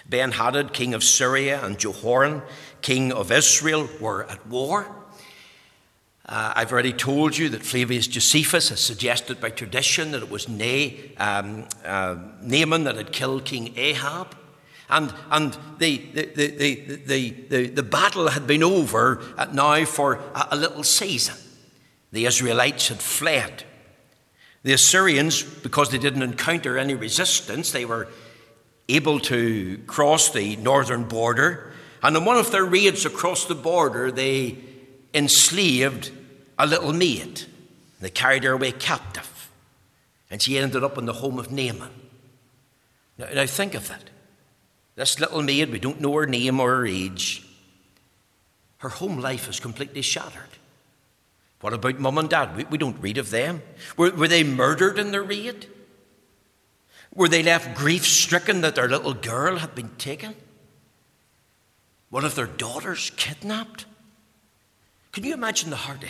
Ben 0.08 0.32
Hadad, 0.32 0.73
king 0.73 0.93
of 0.93 1.03
Syria, 1.03 1.63
and 1.63 1.77
Jehoram, 1.77 2.41
king 2.82 3.12
of 3.12 3.32
Israel, 3.32 3.89
were 3.99 4.23
at 4.25 4.45
war. 4.47 4.88
Uh, 6.25 6.53
I've 6.56 6.71
already 6.71 6.93
told 6.93 7.38
you 7.38 7.49
that 7.49 7.63
Flavius 7.63 8.08
Josephus 8.08 8.69
has 8.69 8.79
suggested 8.79 9.41
by 9.41 9.49
tradition 9.49 10.12
that 10.12 10.23
it 10.23 10.29
was 10.29 10.47
Na- 10.47 10.89
um, 11.17 11.67
uh, 11.84 12.15
Naaman 12.41 12.86
that 12.86 12.95
had 12.95 13.12
killed 13.12 13.43
King 13.43 13.73
Ahab. 13.75 14.36
And, 14.89 15.13
and 15.32 15.58
the, 15.79 15.97
the, 16.13 16.25
the, 16.25 16.97
the, 17.06 17.29
the, 17.49 17.67
the, 17.67 17.84
battle 17.84 18.27
had 18.29 18.45
been 18.47 18.63
over 18.63 19.21
at 19.38 19.53
now 19.53 19.84
for 19.86 20.15
a, 20.36 20.49
a 20.51 20.56
little 20.56 20.84
season. 20.84 21.36
The 22.12 22.25
Israelites 22.25 22.89
had 22.89 22.99
fled. 22.99 23.63
The 24.63 24.73
Assyrians, 24.73 25.43
because 25.43 25.89
they 25.89 25.97
didn't 25.97 26.21
encounter 26.21 26.77
any 26.77 26.93
resistance, 26.93 27.71
they 27.71 27.86
were 27.86 28.08
able 28.89 29.19
to 29.22 29.78
cross 29.88 30.32
the 30.32 30.56
northern 30.58 31.06
border. 31.06 31.72
And 32.02 32.15
in 32.17 32.26
one 32.26 32.38
of 32.38 32.52
their 32.52 32.65
raids 32.65 33.06
across 33.06 33.46
the 33.46 33.56
border, 33.56 34.12
they 34.12 34.58
enslaved 35.13 36.12
a 36.58 36.65
little 36.65 36.93
maid. 36.93 37.43
They 38.02 38.10
carried 38.10 38.43
her 38.43 38.52
away 38.52 38.72
captive. 38.72 39.52
And 40.30 40.41
she 40.41 40.58
ended 40.58 40.84
up 40.84 40.98
in 40.98 41.06
the 41.06 41.13
home 41.13 41.39
of 41.39 41.52
Naaman. 41.52 41.91
Now, 43.17 43.28
now 43.34 43.46
think 43.46 43.76
of 43.76 43.88
that. 43.88 44.10
This 44.96 45.19
little 45.19 45.41
maid, 45.41 45.72
we 45.72 45.80
don't 45.80 46.02
know 46.02 46.13
her 46.13 46.26
name 46.26 46.60
or 46.60 46.76
her 46.76 46.86
age. 46.86 47.48
Her 48.80 48.89
home 48.89 49.19
life 49.19 49.48
is 49.50 49.60
completely 49.60 50.02
shattered. 50.02 50.50
What 51.62 51.74
about 51.74 52.00
mum 52.00 52.17
and 52.17 52.30
dad? 52.30 52.58
We, 52.58 52.65
we 52.65 52.78
don't 52.78 53.00
read 53.02 53.17
of 53.17 53.32
them. 53.32 53.62
Were, 53.96 54.12
were 54.12 54.28
they 54.28 54.43
murdered 54.43 55.00
in 55.00 55.12
their 55.12 55.24
raid? 55.24 55.67
Were 57.15 57.30
they 57.30 57.43
left 57.43 57.76
grief 57.76 58.06
stricken 58.06 58.62
that 58.62 58.76
their 58.76 58.89
little 58.89 59.13
girl 59.13 59.58
had 59.58 59.76
been 59.76 59.89
taken? 59.97 60.36
One 62.10 62.26
of 62.26 62.36
their 62.36 62.47
daughters 62.47 63.12
kidnapped? 63.15 63.86
Can 65.12 65.23
you 65.23 65.34
imagine 65.34 65.69
the 65.69 65.76
heartache? 65.76 66.10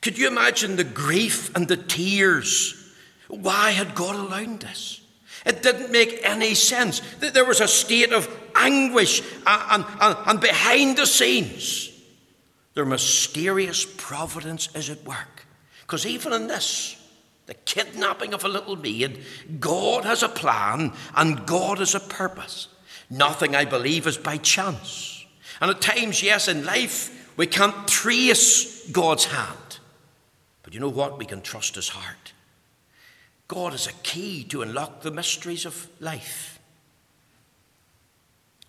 Could 0.00 0.18
you 0.18 0.26
imagine 0.26 0.76
the 0.76 0.84
grief 0.84 1.54
and 1.54 1.68
the 1.68 1.76
tears? 1.76 2.92
Why 3.28 3.70
had 3.70 3.94
God 3.94 4.16
allowed 4.16 4.60
this? 4.60 5.00
It 5.44 5.62
didn't 5.62 5.92
make 5.92 6.20
any 6.22 6.54
sense. 6.54 7.00
There 7.18 7.44
was 7.44 7.60
a 7.60 7.68
state 7.68 8.12
of 8.12 8.28
anguish, 8.54 9.22
uh, 9.46 9.68
and, 9.70 9.84
and, 10.00 10.16
and 10.26 10.40
behind 10.40 10.96
the 10.96 11.06
scenes, 11.06 11.90
their 12.74 12.84
mysterious 12.84 13.84
providence 13.84 14.68
is 14.74 14.88
at 14.88 15.04
work. 15.04 15.46
Because 15.82 16.06
even 16.06 16.32
in 16.32 16.46
this, 16.46 16.96
the 17.46 17.54
kidnapping 17.54 18.34
of 18.34 18.44
a 18.44 18.48
little 18.48 18.76
maid, 18.76 19.20
God 19.58 20.04
has 20.04 20.22
a 20.22 20.28
plan 20.28 20.92
and 21.16 21.46
God 21.46 21.78
has 21.78 21.94
a 21.94 22.00
purpose. 22.00 22.68
Nothing, 23.10 23.54
I 23.54 23.64
believe, 23.64 24.06
is 24.06 24.16
by 24.16 24.38
chance. 24.38 25.24
And 25.60 25.70
at 25.70 25.80
times, 25.80 26.22
yes, 26.22 26.48
in 26.48 26.64
life, 26.64 27.34
we 27.36 27.46
can't 27.46 27.86
trace 27.88 28.88
God's 28.90 29.26
hand. 29.26 29.78
But 30.62 30.74
you 30.74 30.80
know 30.80 30.88
what? 30.88 31.18
We 31.18 31.24
can 31.24 31.42
trust 31.42 31.74
His 31.74 31.90
heart. 31.90 32.32
God 33.48 33.74
is 33.74 33.86
a 33.86 33.92
key 34.02 34.44
to 34.44 34.62
unlock 34.62 35.02
the 35.02 35.10
mysteries 35.10 35.66
of 35.66 35.88
life. 36.00 36.58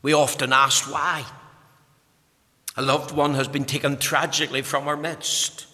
We 0.01 0.13
often 0.13 0.51
ask 0.51 0.91
why. 0.91 1.25
A 2.75 2.81
loved 2.81 3.11
one 3.11 3.35
has 3.35 3.47
been 3.47 3.65
taken 3.65 3.97
tragically 3.97 4.61
from 4.61 4.87
our 4.87 4.97
midst. 4.97 5.67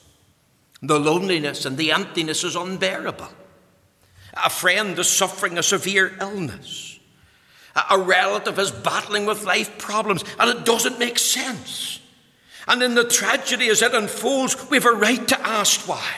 The 0.81 0.99
loneliness 0.99 1.65
and 1.65 1.77
the 1.77 1.91
emptiness 1.91 2.43
is 2.43 2.55
unbearable. 2.55 3.27
A 4.33 4.49
friend 4.49 4.97
is 4.97 5.09
suffering 5.09 5.57
a 5.57 5.63
severe 5.63 6.15
illness. 6.21 6.99
A 7.89 7.99
relative 7.99 8.57
is 8.59 8.71
battling 8.71 9.25
with 9.25 9.43
life 9.43 9.77
problems, 9.77 10.23
and 10.39 10.49
it 10.49 10.65
doesn't 10.65 10.99
make 10.99 11.19
sense. 11.19 11.99
And 12.67 12.81
in 12.83 12.95
the 12.95 13.03
tragedy 13.03 13.69
as 13.69 13.81
it 13.81 13.93
unfolds, 13.93 14.69
we 14.69 14.77
have 14.77 14.85
a 14.85 14.91
right 14.91 15.27
to 15.27 15.39
ask 15.41 15.87
why. 15.87 16.13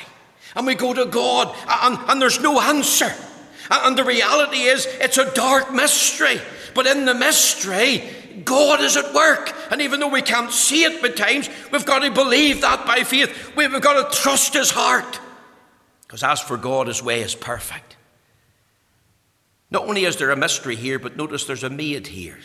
And 0.56 0.68
we 0.68 0.76
go 0.76 0.94
to 0.94 1.06
God, 1.06 1.56
and, 1.68 1.98
and 2.10 2.22
there's 2.22 2.42
no 2.42 2.60
answer. 2.60 3.14
And 3.70 3.98
the 3.98 4.04
reality 4.04 4.64
is, 4.64 4.86
it's 4.86 5.18
a 5.18 5.34
dark 5.34 5.74
mystery. 5.74 6.42
But 6.74 6.88
in 6.88 7.06
the 7.06 7.14
mystery, 7.14 8.04
God 8.46 8.82
is 8.82 8.98
at 8.98 9.14
work. 9.14 9.54
And 9.72 9.82
even 9.82 10.00
though 10.00 10.10
we 10.10 10.22
can't 10.22 10.52
see 10.52 10.84
it 10.84 11.04
at 11.04 11.18
times, 11.18 11.50
we've 11.72 11.86
got 11.86 12.00
to 12.00 12.12
believe 12.12 12.62
that 12.62 12.86
by 12.86 13.04
faith. 13.04 13.54
We've 13.56 13.82
got 13.82 14.12
to 14.12 14.20
trust 14.20 14.54
His 14.54 14.72
heart. 14.72 15.20
Because 16.02 16.24
as 16.24 16.40
for 16.40 16.58
God, 16.58 16.88
His 16.88 17.02
way 17.02 17.22
is 17.22 17.36
perfect. 17.36 17.98
Not 19.70 19.88
only 19.88 20.06
is 20.06 20.18
there 20.18 20.32
a 20.32 20.36
mystery 20.36 20.76
here, 20.76 21.00
but 21.00 21.16
notice 21.16 21.46
there's 21.46 21.64
a 21.64 21.70
maid 21.70 22.08
here. 22.08 22.38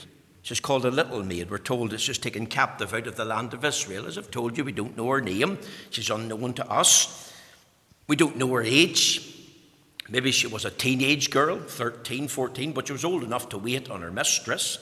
She's 0.43 0.61
called 0.61 0.85
a 0.85 0.91
little 0.91 1.25
maid. 1.25 1.51
We're 1.51 1.59
told 1.59 1.93
it's 1.93 2.05
just 2.05 2.23
taken 2.23 2.47
captive 2.47 2.95
out 2.95 3.09
of 3.09 3.17
the 3.17 3.25
land 3.25 3.53
of 3.53 3.65
Israel. 3.65 4.07
As 4.07 4.17
I've 4.17 4.31
told 4.31 4.57
you, 4.57 4.65
we 4.65 4.71
don't 4.71 4.97
know 4.97 5.09
her 5.09 5.21
name. 5.21 5.59
She's 5.91 6.09
unknown 6.09 6.55
to 6.55 6.71
us. 6.71 7.35
We 8.07 8.15
don't 8.15 8.37
know 8.37 8.53
her 8.55 8.63
age. 8.63 9.35
Maybe 10.09 10.31
she 10.31 10.47
was 10.47 10.65
a 10.65 10.71
teenage 10.71 11.31
girl, 11.31 11.59
13, 11.59 12.29
14, 12.29 12.73
but 12.73 12.87
she 12.87 12.93
was 12.93 13.05
old 13.05 13.25
enough 13.25 13.49
to 13.49 13.59
wait 13.59 13.91
on 13.91 14.03
her 14.03 14.13
mistress 14.13 14.79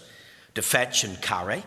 to 0.54 0.62
fetch 0.62 1.04
and 1.04 1.20
carry. 1.20 1.64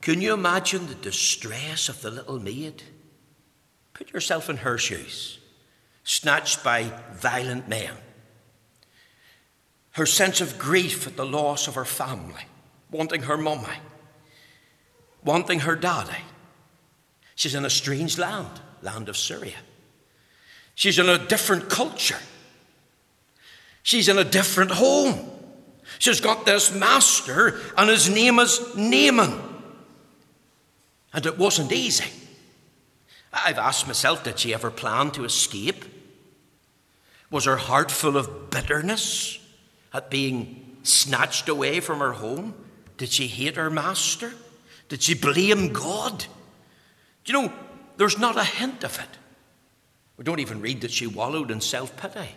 Can 0.00 0.20
you 0.20 0.34
imagine 0.34 0.86
the 0.86 0.94
distress 0.94 1.88
of 1.88 2.02
the 2.02 2.10
little 2.10 2.38
maid? 2.38 2.82
Put 3.94 4.12
yourself 4.12 4.50
in 4.50 4.58
her 4.58 4.76
shoes, 4.76 5.38
snatched 6.02 6.62
by 6.62 6.90
violent 7.12 7.68
men. 7.68 7.92
Her 9.92 10.06
sense 10.06 10.40
of 10.40 10.58
grief 10.58 11.06
at 11.06 11.16
the 11.16 11.24
loss 11.24 11.68
of 11.68 11.76
her 11.76 11.84
family, 11.84 12.42
wanting 12.90 13.22
her 13.22 13.36
mummy, 13.36 13.78
wanting 15.22 15.60
her 15.60 15.76
daddy. 15.76 16.22
She's 17.34 17.54
in 17.54 17.64
a 17.64 17.70
strange 17.70 18.18
land, 18.18 18.60
land 18.82 19.08
of 19.08 19.16
Syria. 19.16 19.56
She's 20.74 20.98
in 20.98 21.08
a 21.08 21.18
different 21.18 21.70
culture. 21.70 22.18
She's 23.82 24.08
in 24.08 24.18
a 24.18 24.24
different 24.24 24.72
home. 24.72 25.30
She's 25.98 26.20
got 26.20 26.44
this 26.44 26.74
master, 26.74 27.60
and 27.76 27.88
his 27.88 28.08
name 28.08 28.38
is 28.38 28.74
Naaman. 28.76 29.40
And 31.12 31.26
it 31.26 31.38
wasn't 31.38 31.72
easy. 31.72 32.10
I've 33.32 33.58
asked 33.58 33.86
myself, 33.86 34.24
did 34.24 34.38
she 34.38 34.54
ever 34.54 34.70
plan 34.70 35.10
to 35.12 35.24
escape? 35.24 35.84
Was 37.30 37.44
her 37.46 37.56
heart 37.56 37.90
full 37.90 38.16
of 38.16 38.50
bitterness 38.50 39.38
at 39.92 40.10
being 40.10 40.78
snatched 40.82 41.48
away 41.48 41.80
from 41.80 41.98
her 42.00 42.12
home? 42.12 42.54
Did 42.96 43.10
she 43.10 43.26
hate 43.26 43.56
her 43.56 43.70
master? 43.70 44.32
Did 44.88 45.02
she 45.02 45.14
blame 45.14 45.72
God? 45.72 46.26
Do 47.24 47.32
you 47.32 47.42
know, 47.42 47.52
there's 47.96 48.18
not 48.18 48.36
a 48.36 48.44
hint 48.44 48.84
of 48.84 48.98
it. 48.98 49.08
We 50.16 50.24
don't 50.24 50.40
even 50.40 50.60
read 50.60 50.82
that 50.82 50.92
she 50.92 51.06
wallowed 51.06 51.50
in 51.50 51.60
self 51.60 51.96
pity. 51.96 52.28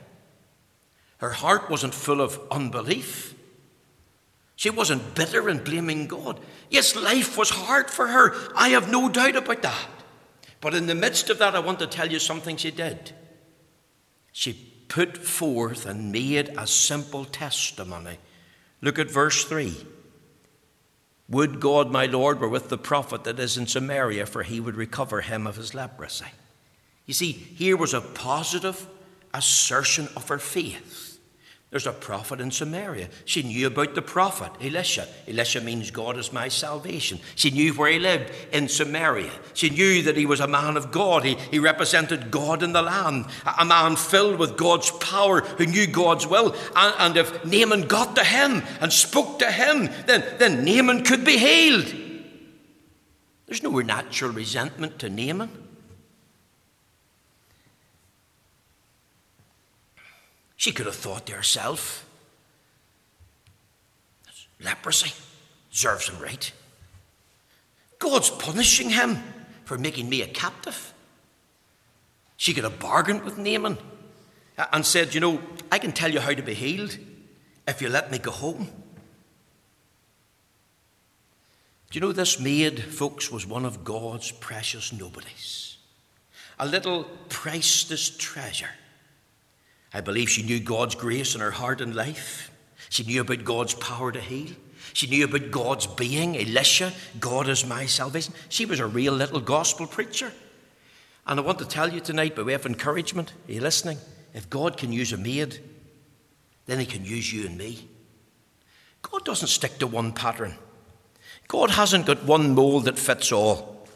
Her 1.17 1.31
heart 1.31 1.69
wasn't 1.69 1.93
full 1.93 2.21
of 2.21 2.39
unbelief. 2.49 3.35
She 4.57 4.71
wasn't 4.71 5.13
bitter 5.13 5.49
and 5.49 5.63
blaming 5.63 6.07
God. 6.07 6.39
Yes, 6.71 6.95
life 6.95 7.37
was 7.37 7.51
hard 7.51 7.91
for 7.91 8.07
her. 8.07 8.35
I 8.55 8.69
have 8.69 8.91
no 8.91 9.07
doubt 9.07 9.35
about 9.35 9.61
that. 9.61 9.87
But 10.61 10.73
in 10.73 10.87
the 10.87 10.95
midst 10.95 11.29
of 11.29 11.37
that, 11.37 11.55
I 11.55 11.59
want 11.59 11.77
to 11.79 11.87
tell 11.87 12.11
you 12.11 12.17
something 12.17 12.57
she 12.57 12.71
did. 12.71 13.11
She 14.31 14.53
put 14.87 15.15
forth 15.15 15.85
and 15.85 16.11
made 16.11 16.49
a 16.57 16.65
simple 16.65 17.23
testimony. 17.23 18.17
Look 18.81 18.97
at 18.97 19.11
verse 19.11 19.45
3. 19.45 19.75
Would 21.29 21.59
God, 21.59 21.91
my 21.91 22.07
Lord, 22.07 22.39
were 22.39 22.49
with 22.49 22.69
the 22.69 22.79
prophet 22.79 23.25
that 23.25 23.37
is 23.37 23.57
in 23.57 23.67
Samaria, 23.67 24.25
for 24.25 24.41
he 24.41 24.59
would 24.59 24.75
recover 24.75 25.21
him 25.21 25.45
of 25.45 25.57
his 25.57 25.75
leprosy. 25.75 26.25
You 27.05 27.13
see, 27.13 27.31
here 27.31 27.77
was 27.77 27.93
a 27.93 28.01
positive 28.01 28.87
assertion 29.35 30.09
of 30.15 30.27
her 30.29 30.39
faith. 30.39 31.06
There's 31.69 31.85
a 31.85 31.91
prophet 31.91 32.39
in 32.39 32.49
Samaria. 32.49 33.09
She 33.25 33.43
knew 33.43 33.67
about 33.67 33.93
the 33.93 34.01
prophet, 34.01 34.53
Elisha. 34.61 35.05
Elisha 35.27 35.59
means 35.59 35.91
God 35.91 36.17
is 36.17 36.31
my 36.31 36.47
salvation. 36.47 37.19
She 37.35 37.51
knew 37.51 37.73
where 37.73 37.91
he 37.91 37.99
lived, 37.99 38.31
in 38.53 38.69
Samaria. 38.69 39.31
She 39.53 39.69
knew 39.69 40.01
that 40.03 40.15
he 40.15 40.25
was 40.25 40.39
a 40.39 40.47
man 40.47 40.77
of 40.77 40.93
God. 40.93 41.25
He, 41.25 41.35
he 41.51 41.59
represented 41.59 42.31
God 42.31 42.63
in 42.63 42.71
the 42.71 42.81
land, 42.81 43.25
a, 43.45 43.55
a 43.59 43.65
man 43.65 43.97
filled 43.97 44.39
with 44.39 44.55
God's 44.55 44.91
power 44.91 45.41
who 45.41 45.65
knew 45.65 45.87
God's 45.87 46.25
will. 46.25 46.55
And, 46.73 46.95
and 46.99 47.17
if 47.17 47.43
Naaman 47.43 47.89
got 47.89 48.15
to 48.15 48.23
him 48.23 48.63
and 48.79 48.93
spoke 48.93 49.39
to 49.39 49.51
him, 49.51 49.89
then, 50.05 50.23
then 50.37 50.63
Naaman 50.63 51.03
could 51.03 51.25
be 51.25 51.37
healed. 51.37 51.93
There's 53.45 53.63
no 53.63 53.77
natural 53.79 54.31
resentment 54.31 54.99
to 54.99 55.09
Naaman. 55.09 55.66
She 60.67 60.73
could 60.73 60.85
have 60.85 60.97
thought 60.97 61.27
to 61.27 61.31
herself, 61.31 62.05
leprosy 64.61 65.13
serves 65.71 66.09
him 66.09 66.21
right. 66.21 66.51
God's 67.99 68.29
punishing 68.31 68.89
him 68.89 69.23
for 69.63 69.77
making 69.77 70.09
me 70.09 70.21
a 70.23 70.27
captive. 70.27 70.93
She 72.35 72.53
could 72.53 72.65
have 72.65 72.79
bargained 72.79 73.23
with 73.23 73.37
Naaman 73.37 73.77
and 74.73 74.85
said, 74.85 75.13
You 75.15 75.21
know, 75.21 75.39
I 75.71 75.79
can 75.79 75.93
tell 75.93 76.11
you 76.11 76.19
how 76.19 76.33
to 76.33 76.43
be 76.43 76.53
healed 76.53 76.97
if 77.65 77.81
you 77.81 77.87
let 77.87 78.11
me 78.11 78.17
go 78.17 78.31
home. 78.31 78.67
Do 81.91 81.97
you 81.97 82.01
know 82.01 82.11
this 82.11 82.41
maid, 82.41 82.83
folks, 82.83 83.31
was 83.31 83.47
one 83.47 83.63
of 83.63 83.85
God's 83.85 84.33
precious 84.33 84.91
nobodies? 84.91 85.77
A 86.59 86.67
little 86.67 87.05
priceless 87.29 88.09
treasure 88.09 88.71
I 89.93 90.01
believe 90.01 90.29
she 90.29 90.43
knew 90.43 90.59
God's 90.59 90.95
grace 90.95 91.35
in 91.35 91.41
her 91.41 91.51
heart 91.51 91.81
and 91.81 91.95
life. 91.95 92.51
She 92.89 93.03
knew 93.03 93.21
about 93.21 93.43
God's 93.43 93.73
power 93.73 94.11
to 94.11 94.21
heal. 94.21 94.55
She 94.93 95.07
knew 95.07 95.25
about 95.25 95.51
God's 95.51 95.87
being, 95.87 96.37
Elisha, 96.37 96.93
God 97.19 97.47
is 97.49 97.65
my 97.65 97.85
salvation. 97.85 98.33
She 98.49 98.65
was 98.65 98.79
a 98.79 98.87
real 98.87 99.13
little 99.13 99.39
gospel 99.39 99.85
preacher. 99.85 100.31
And 101.25 101.39
I 101.39 101.43
want 101.43 101.59
to 101.59 101.65
tell 101.65 101.93
you 101.93 101.99
tonight, 101.99 102.35
by 102.35 102.43
way 102.43 102.53
of 102.53 102.65
encouragement, 102.65 103.33
are 103.47 103.51
you 103.51 103.61
listening? 103.61 103.97
If 104.33 104.49
God 104.49 104.77
can 104.77 104.93
use 104.93 105.13
a 105.13 105.17
maid, 105.17 105.59
then 106.65 106.79
He 106.79 106.85
can 106.85 107.05
use 107.05 107.31
you 107.31 107.45
and 107.45 107.57
me. 107.57 107.87
God 109.01 109.25
doesn't 109.25 109.49
stick 109.49 109.77
to 109.79 109.87
one 109.87 110.13
pattern. 110.13 110.55
God 111.47 111.71
hasn't 111.71 112.05
got 112.05 112.23
one 112.23 112.55
mold 112.55 112.85
that 112.85 112.99
fits 112.99 113.31
all. 113.31 113.87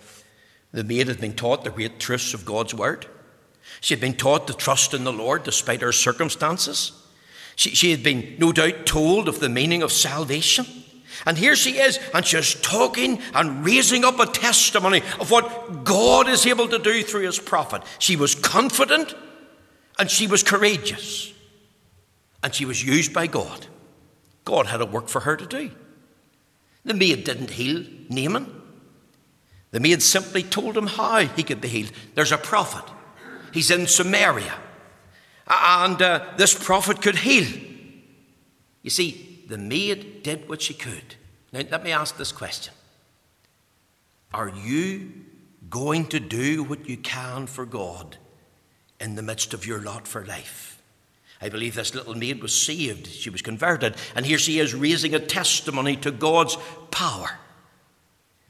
The 0.71 0.83
maid 0.83 1.07
had 1.07 1.19
been 1.19 1.33
taught 1.33 1.63
the 1.63 1.69
great 1.69 1.99
truths 1.99 2.33
of 2.33 2.45
God's 2.45 2.73
word. 2.73 3.05
She 3.79 3.93
had 3.93 4.01
been 4.01 4.15
taught 4.15 4.47
to 4.47 4.53
trust 4.53 4.93
in 4.93 5.03
the 5.03 5.13
Lord 5.13 5.43
despite 5.43 5.81
her 5.81 5.91
circumstances. 5.91 6.91
She, 7.55 7.71
she 7.71 7.91
had 7.91 8.03
been, 8.03 8.35
no 8.37 8.51
doubt, 8.51 8.85
told 8.85 9.27
of 9.27 9.39
the 9.39 9.49
meaning 9.49 9.83
of 9.83 9.91
salvation. 9.91 10.65
And 11.25 11.37
here 11.37 11.55
she 11.55 11.77
is, 11.77 11.99
and 12.13 12.25
she's 12.25 12.55
talking 12.55 13.21
and 13.33 13.63
raising 13.63 14.03
up 14.03 14.19
a 14.19 14.25
testimony 14.25 15.01
of 15.19 15.29
what 15.29 15.83
God 15.83 16.27
is 16.27 16.45
able 16.47 16.67
to 16.69 16.79
do 16.79 17.03
through 17.03 17.25
his 17.25 17.37
prophet. 17.37 17.83
She 17.99 18.15
was 18.15 18.33
confident 18.33 19.13
and 19.99 20.09
she 20.09 20.25
was 20.25 20.41
courageous. 20.41 21.31
And 22.43 22.55
she 22.55 22.65
was 22.65 22.83
used 22.83 23.13
by 23.13 23.27
God. 23.27 23.67
God 24.45 24.65
had 24.65 24.81
a 24.81 24.85
work 24.85 25.09
for 25.09 25.21
her 25.21 25.37
to 25.37 25.45
do. 25.45 25.71
The 26.83 26.95
maid 26.95 27.23
didn't 27.23 27.51
heal 27.51 27.85
Naaman. 28.09 28.61
The 29.69 29.79
maid 29.79 30.01
simply 30.01 30.41
told 30.41 30.75
him 30.75 30.87
how 30.87 31.19
he 31.19 31.43
could 31.43 31.61
be 31.61 31.67
healed. 31.67 31.91
There's 32.15 32.31
a 32.31 32.37
prophet. 32.37 32.91
He's 33.51 33.71
in 33.71 33.87
Samaria. 33.87 34.53
And 35.47 36.01
uh, 36.01 36.25
this 36.37 36.53
prophet 36.53 37.01
could 37.01 37.17
heal. 37.17 37.47
You 38.83 38.89
see, 38.89 39.43
the 39.47 39.57
maid 39.57 40.23
did 40.23 40.47
what 40.47 40.61
she 40.61 40.73
could. 40.73 41.15
Now, 41.51 41.61
let 41.69 41.83
me 41.83 41.91
ask 41.91 42.17
this 42.17 42.31
question 42.31 42.73
Are 44.33 44.49
you 44.49 45.11
going 45.69 46.07
to 46.07 46.19
do 46.19 46.63
what 46.63 46.87
you 46.87 46.97
can 46.97 47.47
for 47.47 47.65
God 47.65 48.17
in 48.99 49.15
the 49.15 49.21
midst 49.21 49.53
of 49.53 49.65
your 49.65 49.81
lot 49.81 50.07
for 50.07 50.25
life? 50.25 50.81
I 51.41 51.49
believe 51.49 51.73
this 51.73 51.95
little 51.95 52.13
maid 52.13 52.41
was 52.41 52.53
saved. 52.53 53.07
She 53.07 53.31
was 53.31 53.41
converted. 53.41 53.95
And 54.15 54.25
here 54.25 54.37
she 54.37 54.59
is 54.59 54.75
raising 54.75 55.15
a 55.15 55.19
testimony 55.19 55.95
to 55.97 56.11
God's 56.11 56.55
power. 56.91 57.39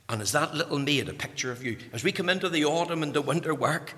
And 0.10 0.22
is 0.22 0.34
that 0.34 0.54
little 0.54 0.78
maid 0.78 1.08
a 1.08 1.14
picture 1.14 1.52
of 1.52 1.64
you? 1.64 1.78
As 1.94 2.04
we 2.04 2.12
come 2.12 2.28
into 2.28 2.50
the 2.50 2.66
autumn 2.66 3.02
and 3.02 3.14
the 3.14 3.22
winter 3.22 3.56
work, 3.56 3.96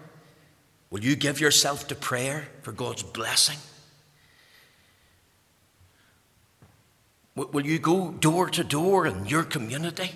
Will 0.93 1.03
you 1.03 1.15
give 1.15 1.41
yourself 1.41 1.87
to 1.87 1.95
prayer 1.95 2.47
for 2.61 2.71
God's 2.71 3.01
blessing? 3.01 3.57
Will 7.35 7.65
you 7.65 7.79
go 7.79 8.11
door 8.11 8.47
to 8.51 8.63
door 8.63 9.07
in 9.07 9.25
your 9.25 9.43
community? 9.43 10.11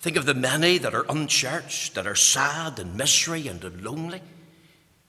Think 0.00 0.16
of 0.16 0.26
the 0.26 0.34
many 0.34 0.76
that 0.76 0.94
are 0.94 1.06
unchurched, 1.08 1.94
that 1.94 2.06
are 2.06 2.14
sad 2.14 2.78
and 2.78 2.98
misery 2.98 3.48
and 3.48 3.64
lonely. 3.82 4.20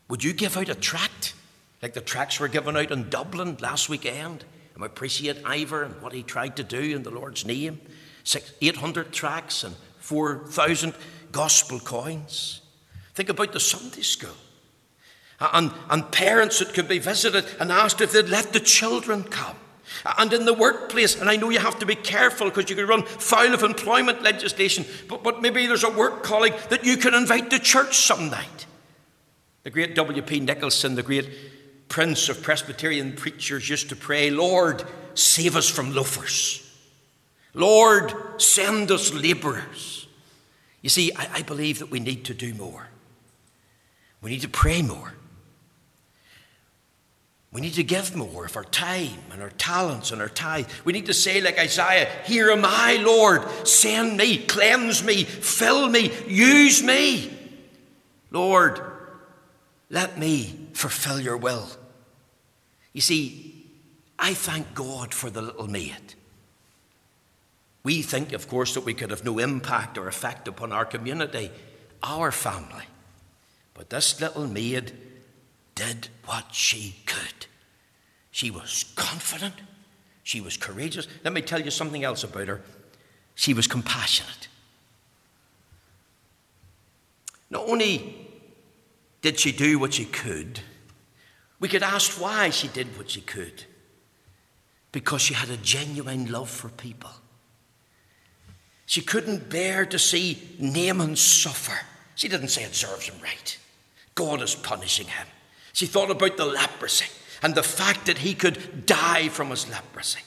Would 0.07 0.23
you 0.23 0.31
give 0.31 0.55
out 0.55 0.69
a 0.69 0.75
tract 0.75 1.33
like 1.81 1.93
the 1.93 1.99
tracts 1.99 2.39
were 2.39 2.47
given 2.47 2.77
out 2.77 2.91
in 2.91 3.09
Dublin 3.09 3.57
last 3.59 3.89
weekend? 3.89 4.45
And 4.75 4.81
we 4.81 4.85
appreciate 4.85 5.41
Ivor 5.43 5.83
and 5.83 6.01
what 6.01 6.13
he 6.13 6.23
tried 6.23 6.55
to 6.55 6.63
do 6.63 6.79
in 6.79 7.03
the 7.03 7.11
Lord's 7.11 7.45
name. 7.45 7.81
Six, 8.23 8.53
800 8.61 9.11
tracts 9.11 9.65
and 9.65 9.75
4,000 9.99 10.93
gospel 11.33 11.81
coins. 11.81 12.61
Think 13.13 13.27
about 13.27 13.51
the 13.51 13.59
Sunday 13.59 14.03
school 14.03 14.37
Uh, 15.39 15.49
and, 15.53 15.71
and 15.89 16.11
parents 16.11 16.59
that 16.59 16.73
could 16.73 16.87
be 16.87 16.99
visited 16.99 17.45
and 17.59 17.71
asked 17.71 18.01
if 18.01 18.13
they'd 18.13 18.29
let 18.29 18.53
the 18.53 18.59
children 18.59 19.23
come. 19.23 19.57
Uh, 20.05 20.13
and 20.17 20.33
in 20.33 20.45
the 20.45 20.53
workplace, 20.53 21.19
and 21.19 21.29
I 21.29 21.35
know 21.35 21.49
you 21.49 21.59
have 21.59 21.79
to 21.79 21.85
be 21.85 21.95
careful 21.95 22.49
because 22.49 22.69
you 22.69 22.75
could 22.75 22.87
run 22.87 23.03
foul 23.03 23.53
of 23.53 23.63
employment 23.63 24.21
legislation, 24.21 24.85
but, 25.07 25.23
but 25.23 25.41
maybe 25.41 25.67
there's 25.67 25.83
a 25.83 25.89
work 25.89 26.23
colleague 26.23 26.55
that 26.69 26.85
you 26.85 26.97
can 26.97 27.13
invite 27.13 27.49
to 27.49 27.59
church 27.59 27.97
some 27.97 28.29
night. 28.29 28.65
The 29.63 29.71
great 29.71 29.95
W.P. 29.95 30.39
Nicholson, 30.41 30.95
the 30.95 31.03
great 31.03 31.29
prince 31.89 32.29
of 32.29 32.41
Presbyterian 32.41 33.13
preachers, 33.13 33.69
used 33.69 33.89
to 33.89 33.95
pray, 33.95 34.29
Lord, 34.29 34.83
save 35.15 35.55
us 35.55 35.69
from 35.69 35.93
loafers. 35.93 36.61
Lord, 37.53 38.13
send 38.37 38.91
us 38.91 39.13
labourers. 39.13 40.07
You 40.81 40.89
see, 40.89 41.11
I, 41.15 41.27
I 41.35 41.41
believe 41.41 41.79
that 41.79 41.89
we 41.89 41.99
need 41.99 42.25
to 42.25 42.33
do 42.33 42.53
more. 42.53 42.89
We 44.21 44.31
need 44.31 44.41
to 44.41 44.49
pray 44.49 44.81
more. 44.81 45.13
We 47.55 47.61
need 47.61 47.75
to 47.75 47.85
give 47.85 48.17
more 48.17 48.43
of 48.43 48.57
our 48.57 48.65
time 48.65 49.17
and 49.31 49.41
our 49.41 49.49
talents 49.51 50.11
and 50.11 50.21
our 50.21 50.27
tithe. 50.27 50.67
We 50.83 50.91
need 50.91 51.05
to 51.05 51.13
say, 51.13 51.39
like 51.39 51.57
Isaiah, 51.57 52.09
Here 52.25 52.51
am 52.51 52.65
I, 52.65 52.97
Lord. 52.97 53.43
Send 53.65 54.17
me, 54.17 54.39
cleanse 54.39 55.01
me, 55.01 55.23
fill 55.23 55.87
me, 55.87 56.11
use 56.27 56.83
me. 56.83 57.31
Lord, 58.29 58.81
let 59.89 60.19
me 60.19 60.67
fulfill 60.73 61.21
your 61.21 61.37
will. 61.37 61.69
You 62.91 62.99
see, 62.99 63.65
I 64.19 64.33
thank 64.33 64.75
God 64.75 65.13
for 65.13 65.29
the 65.29 65.41
little 65.41 65.69
maid. 65.69 66.15
We 67.83 68.01
think, 68.01 68.33
of 68.33 68.49
course, 68.49 68.73
that 68.73 68.83
we 68.83 68.93
could 68.93 69.11
have 69.11 69.23
no 69.23 69.39
impact 69.39 69.97
or 69.97 70.09
effect 70.09 70.49
upon 70.49 70.73
our 70.73 70.83
community, 70.83 71.51
our 72.03 72.33
family. 72.33 72.83
But 73.73 73.91
this 73.91 74.19
little 74.19 74.45
maid 74.45 74.91
did 75.75 76.07
what 76.25 76.45
she 76.53 76.95
could. 77.05 77.45
She 78.31 78.49
was 78.49 78.85
confident, 78.95 79.53
she 80.23 80.41
was 80.41 80.57
courageous. 80.57 81.07
Let 81.23 81.33
me 81.33 81.41
tell 81.41 81.61
you 81.61 81.71
something 81.71 82.03
else 82.03 82.23
about 82.23 82.47
her. 82.47 82.61
She 83.35 83.53
was 83.53 83.67
compassionate. 83.67 84.47
Not 87.49 87.69
only 87.69 88.27
did 89.21 89.39
she 89.39 89.51
do 89.51 89.77
what 89.77 89.93
she 89.93 90.05
could, 90.05 90.61
we 91.59 91.69
could 91.69 91.83
ask 91.83 92.19
why 92.19 92.49
she 92.49 92.67
did 92.67 92.97
what 92.97 93.09
she 93.11 93.21
could. 93.21 93.63
Because 94.91 95.21
she 95.21 95.33
had 95.33 95.49
a 95.49 95.57
genuine 95.57 96.31
love 96.31 96.49
for 96.49 96.69
people. 96.69 97.11
She 98.85 99.01
couldn't 99.01 99.49
bear 99.49 99.85
to 99.85 99.99
see 99.99 100.55
Naaman 100.59 101.15
suffer. 101.15 101.77
She 102.15 102.27
didn't 102.27 102.49
say 102.49 102.63
it 102.63 102.75
serves 102.75 103.07
him 103.07 103.21
right. 103.21 103.57
God 104.15 104.41
is 104.41 104.55
punishing 104.55 105.07
him. 105.07 105.27
She 105.75 105.87
thought 105.87 106.09
about 106.09 106.37
the 106.37 106.45
leprosy 106.45 107.07
and 107.43 107.53
the 107.53 107.61
fact 107.61 108.05
that 108.05 108.19
he 108.19 108.33
could 108.33 108.85
die 108.85 109.27
from 109.27 109.49
his 109.49 109.69
leprosy. 109.69 110.21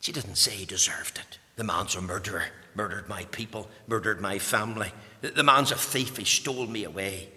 She 0.00 0.12
didn't 0.12 0.36
say 0.36 0.52
he 0.52 0.64
deserved 0.64 1.18
it. 1.18 1.38
The 1.56 1.62
man's 1.62 1.94
a 1.94 2.00
murderer, 2.00 2.46
murdered 2.74 3.06
my 3.06 3.24
people, 3.24 3.68
murdered 3.86 4.22
my 4.22 4.38
family. 4.38 4.94
The 5.20 5.42
man's 5.42 5.72
a 5.72 5.74
thief, 5.74 6.16
he 6.16 6.24
stole 6.24 6.66
me 6.66 6.84
away. 6.84 7.28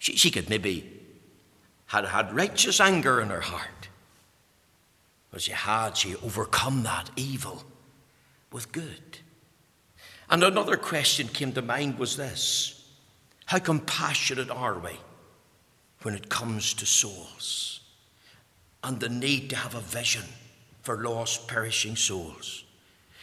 She, 0.00 0.16
she 0.16 0.28
could 0.28 0.50
maybe 0.50 1.00
had 1.86 2.06
had 2.06 2.34
righteous 2.34 2.80
anger 2.80 3.20
in 3.20 3.28
her 3.28 3.42
heart. 3.42 3.88
But 5.30 5.40
she 5.40 5.52
had, 5.52 5.96
she 5.96 6.16
overcome 6.16 6.82
that 6.82 7.10
evil 7.14 7.62
with 8.50 8.72
good. 8.72 9.18
And 10.28 10.42
another 10.42 10.76
question 10.76 11.28
came 11.28 11.52
to 11.52 11.62
mind 11.62 12.00
was 12.00 12.16
this 12.16 12.75
how 13.46 13.58
compassionate 13.58 14.50
are 14.50 14.78
we 14.78 14.90
when 16.02 16.14
it 16.14 16.28
comes 16.28 16.74
to 16.74 16.86
souls 16.86 17.80
and 18.84 19.00
the 19.00 19.08
need 19.08 19.50
to 19.50 19.56
have 19.56 19.74
a 19.74 19.80
vision 19.80 20.24
for 20.82 21.02
lost, 21.02 21.48
perishing 21.48 21.96
souls? 21.96 22.64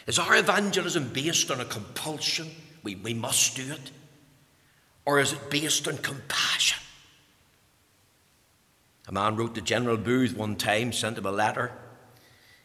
Is 0.07 0.19
our 0.19 0.35
evangelism 0.35 1.09
based 1.09 1.51
on 1.51 1.59
a 1.59 1.65
compulsion? 1.65 2.49
We, 2.83 2.95
we 2.95 3.13
must 3.13 3.55
do 3.55 3.71
it. 3.71 3.91
Or 5.05 5.19
is 5.19 5.33
it 5.33 5.49
based 5.49 5.87
on 5.87 5.97
compassion? 5.97 6.81
A 9.07 9.11
man 9.11 9.35
wrote 9.35 9.55
to 9.55 9.61
General 9.61 9.97
Booth 9.97 10.35
one 10.35 10.55
time, 10.55 10.93
sent 10.93 11.17
him 11.17 11.25
a 11.25 11.31
letter. 11.31 11.71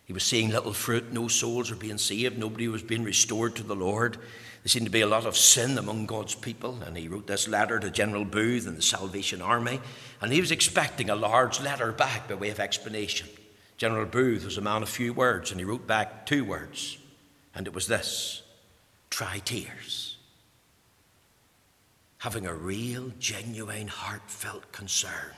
He 0.08 0.14
was 0.14 0.24
seeing 0.24 0.48
little 0.48 0.72
fruit, 0.72 1.12
no 1.12 1.28
souls 1.28 1.68
were 1.68 1.76
being 1.76 1.98
saved, 1.98 2.38
nobody 2.38 2.66
was 2.66 2.82
being 2.82 3.04
restored 3.04 3.54
to 3.56 3.62
the 3.62 3.76
Lord. 3.76 4.14
There 4.14 4.68
seemed 4.68 4.86
to 4.86 4.90
be 4.90 5.02
a 5.02 5.06
lot 5.06 5.26
of 5.26 5.36
sin 5.36 5.76
among 5.76 6.06
God's 6.06 6.34
people, 6.34 6.82
and 6.82 6.96
he 6.96 7.08
wrote 7.08 7.26
this 7.26 7.46
letter 7.46 7.78
to 7.78 7.90
General 7.90 8.24
Booth 8.24 8.66
and 8.66 8.74
the 8.74 8.82
Salvation 8.82 9.42
Army, 9.42 9.80
and 10.22 10.32
he 10.32 10.40
was 10.40 10.50
expecting 10.50 11.10
a 11.10 11.14
large 11.14 11.60
letter 11.60 11.92
back 11.92 12.26
by 12.26 12.36
way 12.36 12.48
of 12.48 12.58
explanation. 12.58 13.28
General 13.76 14.06
Booth 14.06 14.46
was 14.46 14.56
a 14.56 14.62
man 14.62 14.82
of 14.82 14.88
few 14.88 15.12
words, 15.12 15.50
and 15.50 15.60
he 15.60 15.66
wrote 15.66 15.86
back 15.86 16.24
two 16.24 16.42
words, 16.42 16.96
and 17.54 17.66
it 17.66 17.74
was 17.74 17.86
this 17.86 18.40
try 19.10 19.40
tears. 19.44 20.16
Having 22.16 22.46
a 22.46 22.54
real, 22.54 23.12
genuine, 23.18 23.88
heartfelt 23.88 24.72
concern. 24.72 25.34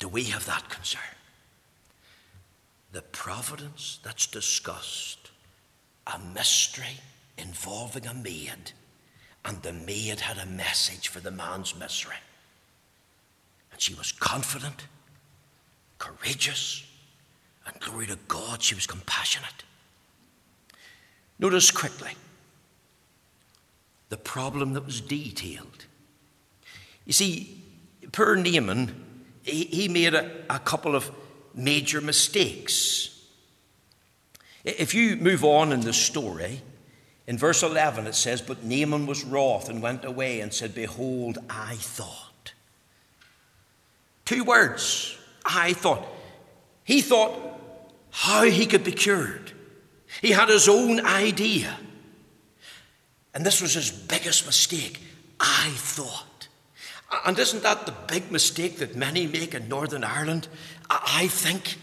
Do 0.00 0.08
we 0.08 0.24
have 0.24 0.44
that 0.46 0.68
concern? 0.68 1.02
the 2.92 3.02
providence 3.02 4.00
that's 4.02 4.26
discussed, 4.26 5.30
a 6.06 6.18
mystery 6.34 7.00
involving 7.38 8.06
a 8.06 8.14
maid, 8.14 8.72
and 9.44 9.62
the 9.62 9.72
maid 9.72 10.20
had 10.20 10.38
a 10.38 10.46
message 10.46 11.08
for 11.08 11.20
the 11.20 11.30
man's 11.30 11.78
misery. 11.78 12.16
And 13.72 13.80
she 13.80 13.94
was 13.94 14.12
confident, 14.12 14.86
courageous, 15.98 16.84
and 17.66 17.78
glory 17.80 18.06
to 18.08 18.18
God, 18.26 18.62
she 18.62 18.74
was 18.74 18.86
compassionate. 18.86 19.64
Notice 21.38 21.70
quickly 21.70 22.12
the 24.08 24.16
problem 24.16 24.72
that 24.72 24.84
was 24.84 25.00
detailed. 25.00 25.86
You 27.06 27.12
see, 27.12 27.62
poor 28.10 28.34
Naaman, 28.34 29.09
he, 29.42 29.64
he 29.64 29.88
made 29.88 30.14
a, 30.14 30.30
a 30.48 30.58
couple 30.58 30.94
of 30.94 31.10
major 31.54 32.00
mistakes. 32.00 33.24
If 34.64 34.94
you 34.94 35.16
move 35.16 35.44
on 35.44 35.72
in 35.72 35.80
the 35.80 35.92
story, 35.92 36.60
in 37.26 37.38
verse 37.38 37.62
11 37.62 38.06
it 38.06 38.14
says, 38.14 38.42
But 38.42 38.64
Naaman 38.64 39.06
was 39.06 39.24
wroth 39.24 39.68
and 39.68 39.82
went 39.82 40.04
away 40.04 40.40
and 40.40 40.52
said, 40.52 40.74
Behold, 40.74 41.38
I 41.48 41.76
thought. 41.76 42.52
Two 44.24 44.44
words, 44.44 45.16
I 45.44 45.72
thought. 45.72 46.06
He 46.84 47.00
thought 47.00 47.38
how 48.10 48.42
he 48.42 48.66
could 48.66 48.84
be 48.84 48.92
cured. 48.92 49.52
He 50.20 50.30
had 50.30 50.48
his 50.48 50.68
own 50.68 51.04
idea. 51.06 51.78
And 53.32 53.46
this 53.46 53.62
was 53.62 53.74
his 53.74 53.90
biggest 53.90 54.44
mistake. 54.46 55.00
I 55.38 55.70
thought. 55.76 56.26
And 57.26 57.38
isn't 57.38 57.62
that 57.62 57.86
the 57.86 57.94
big 58.06 58.30
mistake 58.30 58.78
that 58.78 58.94
many 58.94 59.26
make 59.26 59.54
in 59.54 59.68
Northern 59.68 60.04
Ireland? 60.04 60.48
I, 60.88 61.26
think, 61.28 61.76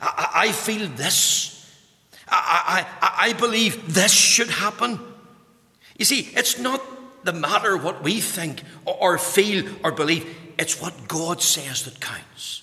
I, 0.00 0.30
I 0.34 0.52
feel 0.52 0.88
this. 0.88 1.50
I, 2.28 2.86
I, 3.02 3.28
I 3.28 3.32
believe 3.34 3.92
this 3.94 4.12
should 4.12 4.48
happen. 4.48 4.98
You 5.98 6.04
see, 6.04 6.30
it's 6.34 6.58
not 6.58 6.82
the 7.24 7.32
matter 7.32 7.76
what 7.76 8.02
we 8.02 8.20
think 8.20 8.62
or 8.84 9.18
feel 9.18 9.64
or 9.82 9.92
believe, 9.92 10.26
it's 10.58 10.80
what 10.80 11.08
God 11.08 11.42
says 11.42 11.84
that 11.84 12.00
counts. 12.00 12.62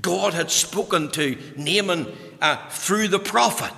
God 0.00 0.34
had 0.34 0.50
spoken 0.50 1.10
to 1.12 1.38
Naaman 1.56 2.06
uh, 2.40 2.56
through 2.68 3.08
the 3.08 3.18
prophet. 3.18 3.72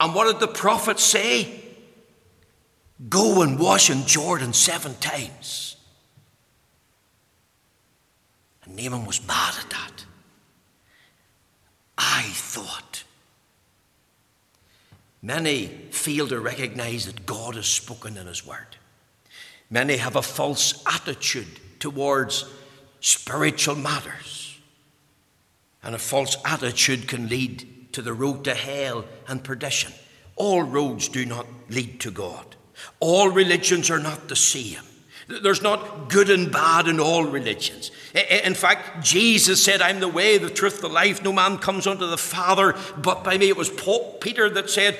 And 0.00 0.14
what 0.14 0.26
did 0.26 0.40
the 0.40 0.52
prophet 0.52 0.98
say? 0.98 1.60
Go 3.08 3.42
and 3.42 3.58
wash 3.58 3.90
in 3.90 4.06
Jordan 4.06 4.52
seven 4.52 4.94
times. 4.96 5.73
And 8.64 8.76
Naaman 8.76 9.06
was 9.06 9.26
mad 9.26 9.54
at 9.58 9.70
that. 9.70 10.04
I 11.98 12.22
thought. 12.22 13.04
Many 15.22 15.66
fail 15.90 16.28
to 16.28 16.38
recognize 16.40 17.06
that 17.06 17.24
God 17.24 17.54
has 17.54 17.66
spoken 17.66 18.16
in 18.16 18.26
His 18.26 18.46
Word. 18.46 18.76
Many 19.70 19.96
have 19.96 20.16
a 20.16 20.22
false 20.22 20.82
attitude 20.86 21.80
towards 21.80 22.44
spiritual 23.00 23.74
matters. 23.74 24.58
And 25.82 25.94
a 25.94 25.98
false 25.98 26.36
attitude 26.44 27.08
can 27.08 27.28
lead 27.28 27.92
to 27.92 28.02
the 28.02 28.12
road 28.12 28.44
to 28.44 28.54
hell 28.54 29.04
and 29.28 29.42
perdition. 29.42 29.92
All 30.36 30.62
roads 30.62 31.08
do 31.08 31.24
not 31.24 31.46
lead 31.68 32.00
to 32.00 32.10
God. 32.10 32.56
All 33.00 33.28
religions 33.28 33.90
are 33.90 33.98
not 34.00 34.28
the 34.28 34.36
same. 34.36 34.82
There's 35.28 35.62
not 35.62 36.10
good 36.10 36.28
and 36.28 36.52
bad 36.52 36.88
in 36.88 37.00
all 37.00 37.24
religions. 37.24 37.90
In 38.14 38.54
fact, 38.54 39.04
Jesus 39.04 39.64
said, 39.64 39.82
I'm 39.82 39.98
the 39.98 40.08
way, 40.08 40.38
the 40.38 40.48
truth, 40.48 40.80
the 40.80 40.88
life. 40.88 41.24
No 41.24 41.32
man 41.32 41.58
comes 41.58 41.86
unto 41.86 42.06
the 42.06 42.16
Father 42.16 42.76
but 42.96 43.24
by 43.24 43.36
me. 43.36 43.48
It 43.48 43.56
was 43.56 43.68
Paul, 43.68 44.18
Peter 44.20 44.48
that 44.50 44.70
said, 44.70 44.96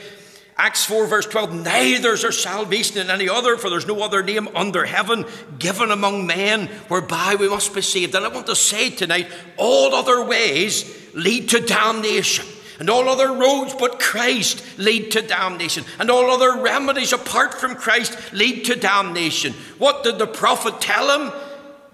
Acts 0.56 0.84
4, 0.84 1.06
verse 1.06 1.26
12, 1.26 1.64
neither 1.64 2.12
is 2.12 2.22
there 2.22 2.30
salvation 2.30 2.98
in 2.98 3.10
any 3.10 3.28
other, 3.28 3.56
for 3.56 3.70
there's 3.70 3.88
no 3.88 4.02
other 4.02 4.22
name 4.22 4.48
under 4.54 4.84
heaven 4.84 5.26
given 5.58 5.90
among 5.90 6.26
men 6.26 6.66
whereby 6.88 7.36
we 7.38 7.48
must 7.48 7.74
be 7.74 7.82
saved. 7.82 8.14
And 8.14 8.24
I 8.24 8.28
want 8.28 8.46
to 8.46 8.56
say 8.56 8.90
tonight, 8.90 9.28
all 9.56 9.94
other 9.94 10.24
ways 10.24 11.12
lead 11.14 11.48
to 11.50 11.60
damnation. 11.60 12.46
And 12.78 12.90
all 12.90 13.08
other 13.08 13.32
roads 13.32 13.74
but 13.74 14.00
Christ 14.00 14.78
lead 14.78 15.12
to 15.12 15.22
damnation. 15.22 15.84
And 15.98 16.10
all 16.10 16.30
other 16.30 16.60
remedies 16.60 17.12
apart 17.12 17.54
from 17.54 17.76
Christ 17.76 18.32
lead 18.32 18.64
to 18.66 18.74
damnation. 18.74 19.52
What 19.78 20.02
did 20.02 20.18
the 20.18 20.26
prophet 20.26 20.80
tell 20.80 21.20
him? 21.20 21.32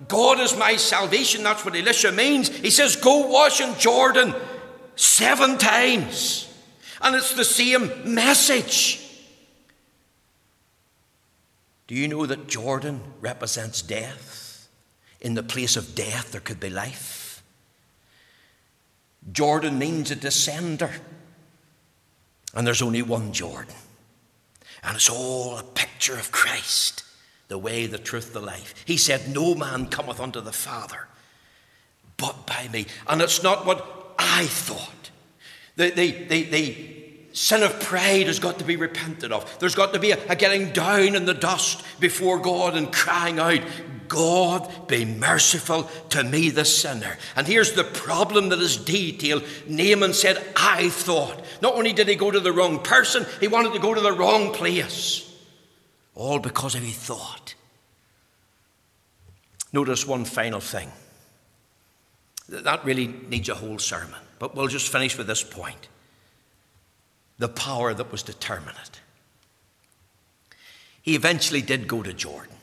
God 0.08 0.40
is 0.40 0.56
my 0.56 0.76
salvation. 0.76 1.42
That's 1.42 1.64
what 1.64 1.76
Elisha 1.76 2.12
means. 2.12 2.48
He 2.48 2.70
says, 2.70 2.96
Go 2.96 3.26
wash 3.26 3.60
in 3.60 3.78
Jordan 3.78 4.34
seven 4.96 5.58
times. 5.58 6.46
And 7.02 7.16
it's 7.16 7.34
the 7.34 7.44
same 7.44 8.14
message. 8.14 9.06
Do 11.86 11.94
you 11.94 12.08
know 12.08 12.26
that 12.26 12.46
Jordan 12.46 13.00
represents 13.20 13.82
death? 13.82 14.68
In 15.20 15.34
the 15.34 15.42
place 15.42 15.76
of 15.76 15.94
death, 15.94 16.32
there 16.32 16.40
could 16.40 16.60
be 16.60 16.70
life. 16.70 17.42
Jordan 19.32 19.78
means 19.78 20.10
a 20.10 20.16
descender. 20.16 20.92
And 22.54 22.66
there's 22.66 22.82
only 22.82 23.02
one 23.02 23.32
Jordan. 23.32 23.74
And 24.82 24.96
it's 24.96 25.10
all 25.10 25.58
a 25.58 25.62
picture 25.62 26.14
of 26.14 26.32
Christ, 26.32 27.04
the 27.50 27.58
way, 27.58 27.84
the 27.84 27.98
truth, 27.98 28.32
the 28.32 28.40
life. 28.40 28.74
He 28.86 28.96
said, 28.96 29.34
No 29.34 29.54
man 29.54 29.88
cometh 29.88 30.20
unto 30.20 30.40
the 30.40 30.52
Father 30.52 31.06
but 32.20 32.46
by 32.46 32.68
me. 32.68 32.86
And 33.08 33.20
it's 33.22 33.42
not 33.42 33.66
what 33.66 34.14
I 34.18 34.44
thought. 34.44 35.10
The, 35.76 35.90
the, 35.90 36.10
the, 36.10 36.42
the 36.44 36.76
sin 37.32 37.62
of 37.62 37.80
pride 37.80 38.26
has 38.26 38.38
got 38.38 38.58
to 38.58 38.64
be 38.64 38.76
repented 38.76 39.32
of. 39.32 39.58
There's 39.58 39.74
got 39.74 39.94
to 39.94 39.98
be 39.98 40.12
a, 40.12 40.18
a 40.28 40.36
getting 40.36 40.70
down 40.72 41.16
in 41.16 41.24
the 41.24 41.34
dust 41.34 41.82
before 41.98 42.38
God 42.38 42.76
and 42.76 42.92
crying 42.92 43.38
out, 43.38 43.60
God, 44.08 44.88
be 44.88 45.04
merciful 45.04 45.84
to 46.10 46.22
me, 46.22 46.50
the 46.50 46.64
sinner. 46.64 47.16
And 47.36 47.46
here's 47.46 47.72
the 47.72 47.84
problem 47.84 48.50
that 48.50 48.58
is 48.58 48.76
detailed. 48.76 49.44
Naaman 49.66 50.12
said, 50.12 50.44
I 50.56 50.90
thought. 50.90 51.42
Not 51.62 51.74
only 51.74 51.92
did 51.92 52.08
he 52.08 52.16
go 52.16 52.30
to 52.30 52.40
the 52.40 52.52
wrong 52.52 52.80
person, 52.80 53.24
he 53.40 53.48
wanted 53.48 53.72
to 53.72 53.78
go 53.78 53.94
to 53.94 54.00
the 54.00 54.12
wrong 54.12 54.52
place. 54.52 55.29
All 56.14 56.38
because 56.38 56.74
of 56.74 56.82
his 56.82 56.96
thought. 56.96 57.54
Notice 59.72 60.06
one 60.06 60.24
final 60.24 60.60
thing. 60.60 60.90
That 62.48 62.84
really 62.84 63.06
needs 63.06 63.48
a 63.48 63.54
whole 63.54 63.78
sermon, 63.78 64.18
but 64.38 64.56
we'll 64.56 64.66
just 64.66 64.90
finish 64.90 65.16
with 65.16 65.28
this 65.28 65.44
point 65.44 65.88
the 67.38 67.48
power 67.48 67.94
that 67.94 68.12
was 68.12 68.22
determinate. 68.22 69.00
He 71.00 71.14
eventually 71.14 71.62
did 71.62 71.88
go 71.88 72.02
to 72.02 72.12
Jordan. 72.12 72.54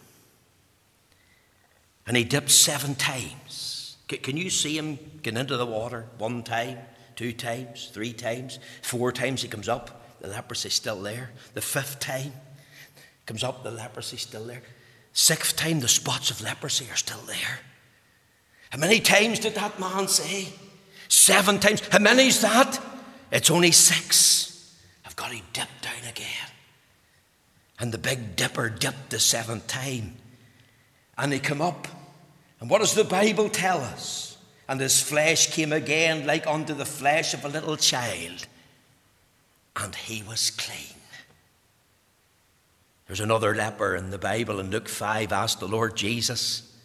And 2.06 2.16
he 2.16 2.24
dipped 2.24 2.52
seven 2.52 2.94
times. 2.94 3.98
Can 4.08 4.38
you 4.38 4.52
see 4.52 4.78
him 4.78 5.00
get 5.24 5.36
into 5.36 5.58
the 5.58 5.66
water 5.66 6.06
one 6.20 6.44
time, 6.44 6.78
two 7.16 7.34
times, 7.34 7.90
three 7.92 8.14
times, 8.14 8.60
four 8.84 9.12
times 9.12 9.42
he 9.42 9.48
comes 9.48 9.68
up, 9.68 10.20
the 10.22 10.28
leprosy's 10.28 10.76
still 10.76 11.02
there. 11.02 11.32
The 11.56 11.62
fifth 11.62 12.00
time 12.00 12.34
comes 13.28 13.44
up, 13.44 13.64
the 13.64 13.70
leprosy's 13.72 14.22
still 14.22 14.46
there. 14.46 14.64
Sixth 15.14 15.56
time, 15.56 15.80
the 15.80 15.88
spots 15.88 16.32
of 16.32 16.42
leprosy 16.42 16.88
are 16.90 16.96
still 16.96 17.22
there. 17.28 17.60
How 18.72 18.80
many 18.80 19.00
times 19.00 19.40
did 19.40 19.56
that 19.56 19.80
man 19.80 20.08
say? 20.08 20.48
Seven 21.08 21.60
times. 21.60 21.82
How 21.90 22.00
many 22.00 22.28
is 22.28 22.42
that? 22.42 22.80
It's 23.32 23.52
only 23.52 23.72
six 23.72 24.76
I've 25.06 25.16
got 25.16 25.32
to 25.32 25.42
dip 25.54 25.70
down 25.82 26.10
again. 26.10 26.50
And 27.80 27.92
the 27.92 27.98
big 27.98 28.36
dipper 28.36 28.70
dipped 28.70 29.10
the 29.10 29.20
seventh 29.20 29.68
time. 29.68 30.16
And 31.18 31.32
he 31.32 31.40
come 31.40 31.62
up. 31.62 31.88
And 32.60 32.70
what 32.70 32.80
does 32.80 32.94
the 32.94 33.04
Bible 33.04 33.50
tell 33.50 33.80
us? 33.80 34.38
And 34.68 34.82
his 34.82 35.02
flesh 35.02 35.52
came 35.52 35.72
again 35.72 36.26
like 36.26 36.48
unto 36.48 36.74
the 36.74 36.86
flesh 36.86 37.34
of 37.34 37.46
a 37.46 37.50
little 37.50 37.78
child. 37.78 38.48
And 39.76 39.96
he 39.96 40.24
was 40.24 40.52
clean. 40.52 40.97
There's 43.08 43.20
another 43.20 43.56
leper 43.56 43.96
in 43.96 44.10
the 44.12 44.18
Bible 44.18 44.60
in 44.60 44.70
Luke 44.70 44.90
5 44.90 45.32
asked 45.32 45.60
the 45.60 45.68
Lord 45.68 45.96
Jesus 45.96 46.76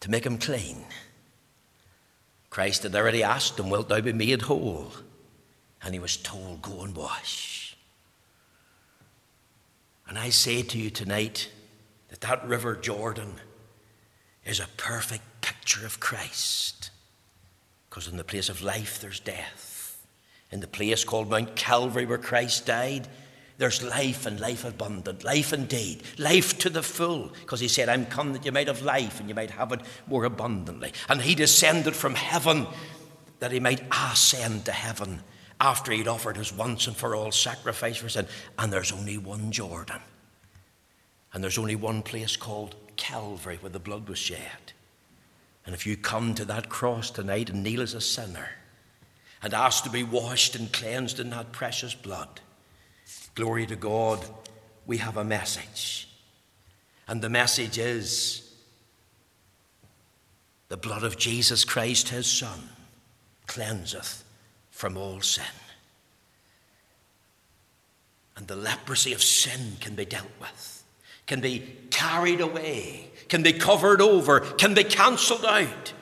to 0.00 0.10
make 0.10 0.26
him 0.26 0.38
clean. 0.38 0.84
Christ 2.50 2.82
had 2.82 2.94
already 2.94 3.22
asked 3.22 3.58
him, 3.58 3.70
Wilt 3.70 3.88
thou 3.88 4.00
be 4.00 4.12
made 4.12 4.42
whole? 4.42 4.92
and 5.82 5.94
he 5.94 6.00
was 6.00 6.16
told, 6.16 6.62
Go 6.62 6.82
and 6.82 6.94
wash. 6.94 7.76
And 10.08 10.18
I 10.18 10.30
say 10.30 10.62
to 10.62 10.78
you 10.78 10.90
tonight 10.90 11.50
that 12.08 12.22
that 12.22 12.46
river 12.46 12.74
Jordan 12.74 13.34
is 14.44 14.60
a 14.60 14.68
perfect 14.76 15.22
picture 15.40 15.84
of 15.84 16.00
Christ. 16.00 16.90
Because 17.88 18.08
in 18.08 18.16
the 18.16 18.24
place 18.24 18.48
of 18.48 18.62
life, 18.62 19.00
there's 19.00 19.20
death. 19.20 20.06
In 20.50 20.60
the 20.60 20.66
place 20.66 21.04
called 21.04 21.28
Mount 21.28 21.56
Calvary, 21.56 22.06
where 22.06 22.18
Christ 22.18 22.66
died, 22.66 23.06
there's 23.58 23.82
life 23.82 24.24
and 24.24 24.38
life 24.38 24.64
abundant, 24.64 25.24
life 25.24 25.52
indeed, 25.52 26.04
life 26.16 26.58
to 26.58 26.70
the 26.70 26.82
full. 26.82 27.32
Because 27.40 27.58
he 27.58 27.66
said, 27.66 27.88
I'm 27.88 28.06
come 28.06 28.32
that 28.32 28.44
you 28.44 28.52
might 28.52 28.68
have 28.68 28.82
life 28.82 29.18
and 29.18 29.28
you 29.28 29.34
might 29.34 29.50
have 29.50 29.72
it 29.72 29.80
more 30.06 30.24
abundantly. 30.24 30.92
And 31.08 31.20
he 31.20 31.34
descended 31.34 31.96
from 31.96 32.14
heaven 32.14 32.68
that 33.40 33.50
he 33.50 33.58
might 33.58 33.82
ascend 33.90 34.64
to 34.66 34.72
heaven 34.72 35.22
after 35.60 35.90
he'd 35.90 36.06
offered 36.06 36.36
his 36.36 36.52
once 36.52 36.86
and 36.86 36.96
for 36.96 37.16
all 37.16 37.32
sacrifice 37.32 37.96
for 37.96 38.08
sin. 38.08 38.28
And 38.56 38.72
there's 38.72 38.92
only 38.92 39.18
one 39.18 39.50
Jordan. 39.50 40.00
And 41.32 41.42
there's 41.42 41.58
only 41.58 41.76
one 41.76 42.02
place 42.02 42.36
called 42.36 42.76
Calvary 42.96 43.58
where 43.60 43.70
the 43.70 43.80
blood 43.80 44.08
was 44.08 44.18
shed. 44.18 44.72
And 45.66 45.74
if 45.74 45.84
you 45.84 45.96
come 45.96 46.34
to 46.36 46.44
that 46.44 46.68
cross 46.68 47.10
tonight 47.10 47.50
and 47.50 47.64
kneel 47.64 47.82
as 47.82 47.94
a 47.94 48.00
sinner 48.00 48.50
and 49.42 49.52
ask 49.52 49.82
to 49.82 49.90
be 49.90 50.04
washed 50.04 50.54
and 50.54 50.72
cleansed 50.72 51.18
in 51.18 51.30
that 51.30 51.50
precious 51.50 51.94
blood, 51.94 52.40
glory 53.38 53.64
to 53.64 53.76
God, 53.76 54.18
we 54.84 54.96
have 54.96 55.16
a 55.16 55.22
message. 55.22 56.08
And 57.06 57.22
the 57.22 57.30
message 57.30 57.78
is 57.78 58.52
the 60.66 60.76
blood 60.76 61.04
of 61.04 61.16
Jesus 61.16 61.64
Christ, 61.64 62.08
his 62.08 62.26
Son, 62.26 62.68
cleanseth 63.46 64.24
from 64.72 64.96
all 64.96 65.20
sin. 65.20 65.44
And 68.36 68.48
the 68.48 68.56
leprosy 68.56 69.12
of 69.12 69.22
sin 69.22 69.76
can 69.80 69.94
be 69.94 70.04
dealt 70.04 70.26
with, 70.40 70.82
can 71.26 71.40
be 71.40 71.76
carried 71.90 72.40
away, 72.40 73.08
can 73.28 73.44
be 73.44 73.52
covered 73.52 74.00
over, 74.00 74.40
can 74.40 74.74
be 74.74 74.82
cancelled 74.82 75.44
out, 75.44 75.92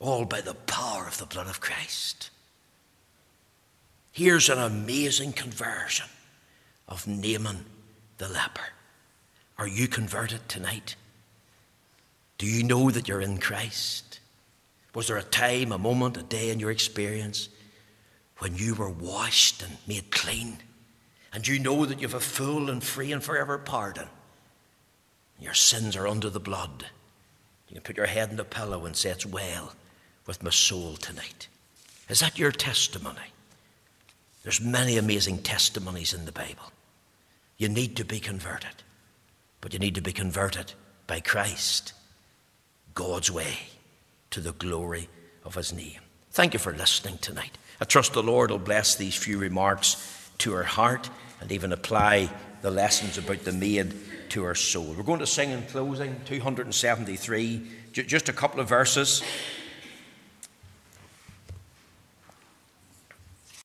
all 0.00 0.24
by 0.24 0.40
the 0.40 0.54
power 0.54 1.06
of 1.06 1.18
the 1.18 1.26
blood 1.26 1.48
of 1.48 1.60
Christ. 1.60 2.30
Here's 4.14 4.48
an 4.48 4.58
amazing 4.58 5.32
conversion 5.32 6.06
of 6.86 7.04
Naaman 7.08 7.64
the 8.18 8.28
leper. 8.28 8.68
Are 9.58 9.66
you 9.66 9.88
converted 9.88 10.48
tonight? 10.48 10.94
Do 12.38 12.46
you 12.46 12.62
know 12.62 12.92
that 12.92 13.08
you're 13.08 13.20
in 13.20 13.38
Christ? 13.38 14.20
Was 14.94 15.08
there 15.08 15.16
a 15.16 15.24
time, 15.24 15.72
a 15.72 15.78
moment, 15.78 16.16
a 16.16 16.22
day 16.22 16.50
in 16.50 16.60
your 16.60 16.70
experience 16.70 17.48
when 18.38 18.54
you 18.54 18.76
were 18.76 18.88
washed 18.88 19.64
and 19.64 19.78
made 19.88 20.12
clean, 20.12 20.58
and 21.32 21.48
you 21.48 21.58
know 21.58 21.84
that 21.84 22.00
you 22.00 22.06
have 22.06 22.14
a 22.14 22.20
full 22.20 22.70
and 22.70 22.84
free 22.84 23.10
and 23.10 23.20
forever 23.20 23.58
pardon. 23.58 24.06
Your 25.40 25.54
sins 25.54 25.96
are 25.96 26.06
under 26.06 26.30
the 26.30 26.38
blood. 26.38 26.86
You 27.68 27.74
can 27.74 27.82
put 27.82 27.96
your 27.96 28.06
head 28.06 28.30
in 28.30 28.36
the 28.36 28.44
pillow 28.44 28.86
and 28.86 28.94
say, 28.94 29.10
It's 29.10 29.26
well 29.26 29.72
with 30.24 30.40
my 30.40 30.50
soul 30.50 30.94
tonight. 30.94 31.48
Is 32.08 32.20
that 32.20 32.38
your 32.38 32.52
testimony? 32.52 33.33
There's 34.44 34.60
many 34.60 34.98
amazing 34.98 35.38
testimonies 35.38 36.14
in 36.14 36.26
the 36.26 36.32
Bible. 36.32 36.70
You 37.56 37.68
need 37.68 37.96
to 37.96 38.04
be 38.04 38.20
converted, 38.20 38.82
but 39.60 39.72
you 39.72 39.78
need 39.78 39.94
to 39.94 40.02
be 40.02 40.12
converted 40.12 40.74
by 41.06 41.20
Christ, 41.20 41.94
God's 42.94 43.30
way, 43.30 43.56
to 44.30 44.40
the 44.40 44.52
glory 44.52 45.08
of 45.44 45.54
His 45.54 45.72
name. 45.72 46.00
Thank 46.30 46.52
you 46.52 46.58
for 46.58 46.74
listening 46.74 47.18
tonight. 47.18 47.56
I 47.80 47.86
trust 47.86 48.12
the 48.12 48.22
Lord 48.22 48.50
will 48.50 48.58
bless 48.58 48.96
these 48.96 49.16
few 49.16 49.38
remarks 49.38 50.30
to 50.38 50.54
our 50.54 50.62
heart 50.62 51.08
and 51.40 51.50
even 51.50 51.72
apply 51.72 52.28
the 52.60 52.70
lessons 52.70 53.16
about 53.16 53.44
the 53.44 53.52
maid 53.52 53.94
to 54.30 54.44
our 54.44 54.54
soul. 54.54 54.94
We're 54.96 55.04
going 55.04 55.20
to 55.20 55.26
sing 55.26 55.50
in 55.50 55.62
closing 55.62 56.20
273, 56.26 57.70
just 57.92 58.28
a 58.28 58.32
couple 58.32 58.60
of 58.60 58.68
verses. 58.68 59.22